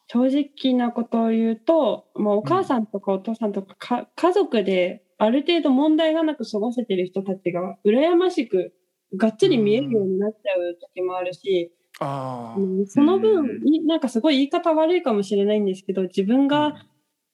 [0.08, 8.72] 正直なことを言うと、まあ、お母さんとかお父さんとかか家族である程度問題がなく過ごせてる人たちが羨ましく
[9.18, 12.56] がっつり見えるようになっちゃう時もあるし、あ
[12.88, 16.76] そのう分なんかすごい言い方悪いかもしれないんですけど自分が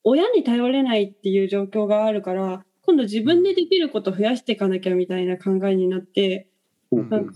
[0.03, 6.47] 親に頼れないっていう状況があるから今度自分でできること増やしていかなきゃみたいな考えになって
[6.91, 7.29] うん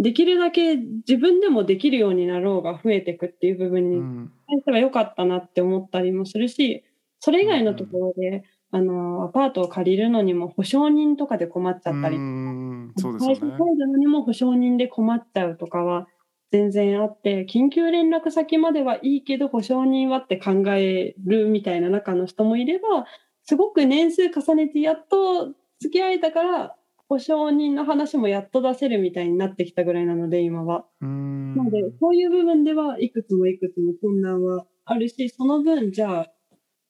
[0.00, 4.32] できるだけ自分でもできるようになろうが増えていくっていう部分にうん。
[4.46, 6.84] 対しては良かったなって思ったりもするし
[7.20, 13.56] それ以外のところで、あのアパートを借りるのにも保証人とかで困っちゃったりうんそうです会社よね。
[13.58, 16.06] 入るのにも保証人で困っちゃうとかは
[16.50, 23.06] 全然あって緊急連絡先まではいいけど保証人はって考えるみたいな中の人もいれば
[23.44, 25.48] すごく年数重ねてやっと
[25.80, 26.74] 付き合えたから
[27.08, 30.84] 保証人の話もやっと出せるみたいになってきたぐらいなので今は。
[31.00, 31.56] うん。
[31.56, 36.26] なのでそういう部分ではいくつもいくつも困難はあるしその分じゃあ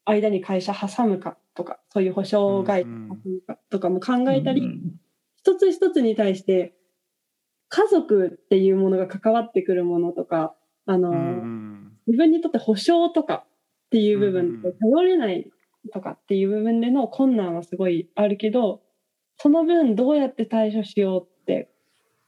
[0.04, 4.80] 間に会社挟むかとかそういう保証会社挟むかとかも考えたり、うん。
[5.36, 6.74] 一つ一つに対して
[7.68, 10.54] 家族っていうものが関わってくるものとか
[10.86, 15.46] あの、うん自分にとって保証とかっていう部分でうん頼れない
[15.92, 18.80] とかっていう部分での困難はすごいあるけど
[19.36, 21.68] その分どうやって対処しようって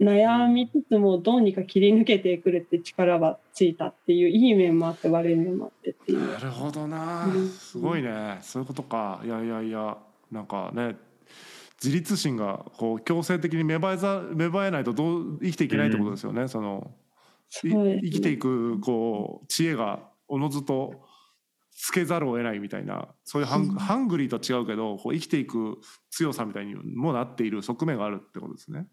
[0.00, 6.32] 悩みつつもどうにか切り抜けてくるって力はついたっていういい面もあって悪い面もあってっていう。
[6.32, 7.26] なるほどな。
[7.26, 8.38] うんすごいね。
[8.40, 9.20] そういうことか。
[9.24, 9.98] いやいやいや。
[10.30, 10.96] なんかね
[11.82, 18.00] 自立心がこう強制的に芽生えざ芽生えないとどう生きていけないってことですよね、うですね。
[18.02, 21.02] 生きていくこう知恵がおのずと
[21.72, 23.68] つけざるを得ないみたいなそういうハン,、うん。
[23.76, 25.78] ハングリーとは違うけどこう生きていく
[26.10, 28.86] 強さみたいにもなっている側面があるってことですね。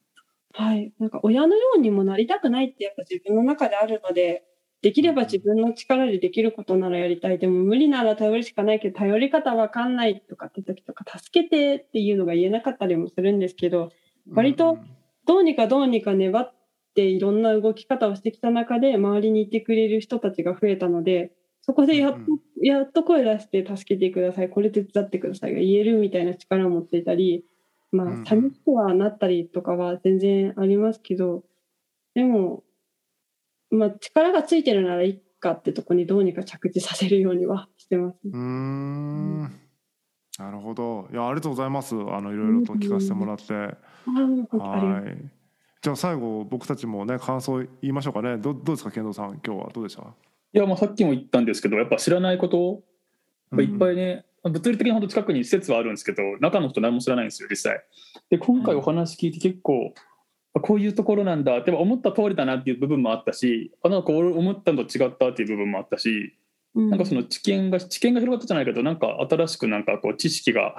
[0.53, 4.43] はい、なんか親のようにもなりたくないってやっぱ自分の中であるので
[4.81, 13.91] できれば自分の力でできることならやりたいでも無理なら頼るしかないけど頼り方わかんないとかって時とか助けてっていうのが言えなかったりもするんですけど
[14.33, 14.77] 割と
[15.25, 16.53] どうにかどうにか粘っ
[16.93, 22.65] ていろんな動き方をしてきた中で周りにいてくれる人たちが増えたのでそこでやっと,、うん。
[22.65, 27.43] やっと声出して助けてくださいこれ手伝ってくださいが言えるみたいな力を持っていたり
[27.91, 31.43] まうんあ寂しくはなったりとかは全然ありますけど
[32.13, 32.63] でも、
[33.69, 38.17] まあ、力がついてるならいいかってとこにどうにか着地させるようにはしてます。
[38.25, 39.41] うーん
[40.39, 43.53] なるほどいやありがとうございますあのいろいろと聞かせてもらって。
[43.53, 43.69] は
[45.05, 45.17] い。
[45.81, 48.37] じゃあ最後僕たちもね感想言いましょうかね。
[48.37, 50.03] どどうですか健三さん今日はどうでした？
[50.03, 50.05] い
[50.53, 52.81] やまあさっきも言ったんですけどやっぱ知らないこと
[53.51, 57.83] がいっぱいね、物理的に本当近くに施設はあるんですけど中の人何も知らないんですよ実際。
[58.29, 59.99] で今回お話聞いて結構、あ
[60.59, 66.35] こういうところなんだって思った通りだなっていう部分もあったしあなんか俺思ったのと違ったっていう部分もあったし
[66.75, 70.75] うんなんかその知見が知見が広がったじゃないけどなんか新しくなんかこう知識が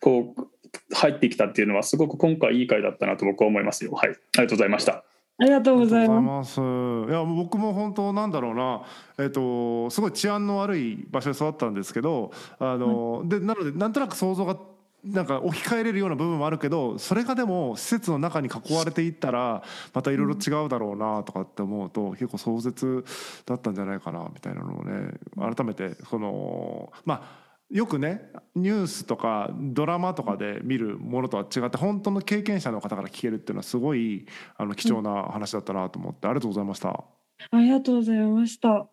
[0.00, 3.92] こう入ってきたっていうのはすごく今回いい回だったなと僕は思いますよ。
[3.92, 5.04] はい、ありがとうございました。
[5.40, 6.58] ありがとうございます。
[6.58, 7.10] います。
[7.10, 8.82] いや僕も本当なんだろうな、
[9.18, 14.58] えっとすごい治安の悪い場所で育ったんですけど、あの、でなのでなんとなく想像が
[15.04, 19.62] なんか置き換えれるような部分もあるけどそれがでも施設の中に囲われていったら
[19.94, 23.04] またいろいろ違うだろうなとかって思うと結構壮絶
[23.46, 34.26] だったんじゃないかなみたいなのをね改めてそのまあよくねニュースとかドラマとかで見るものとは違って本当の経験者の方から聞けるっていうのはすごい
[34.56, 37.04] あの貴重な話だったなと思ってありがとうございました。
[37.52, 38.88] ありがとうございました。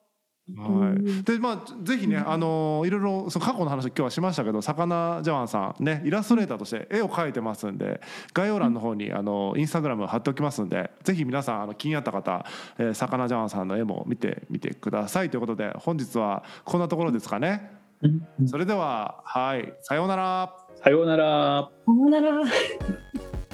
[0.55, 7.99] はい、でまあぜひね、あのいろいろその過去の話今日はしましたけど魚ジャワンさんねイラストレーターとして絵を描いてますんで
[8.33, 12.45] 概要欄の方にあのインスタグラム貼っておきますんでぜひ皆さんあの気になった方、
[12.77, 17.75] えー、魚ジャワンさんの絵も見てみてくださいということで本日はこんなところですかね。
[18.45, 20.55] それでははいさようなら。
[20.75, 21.69] さようなら。
[21.85, 23.46] さようなら。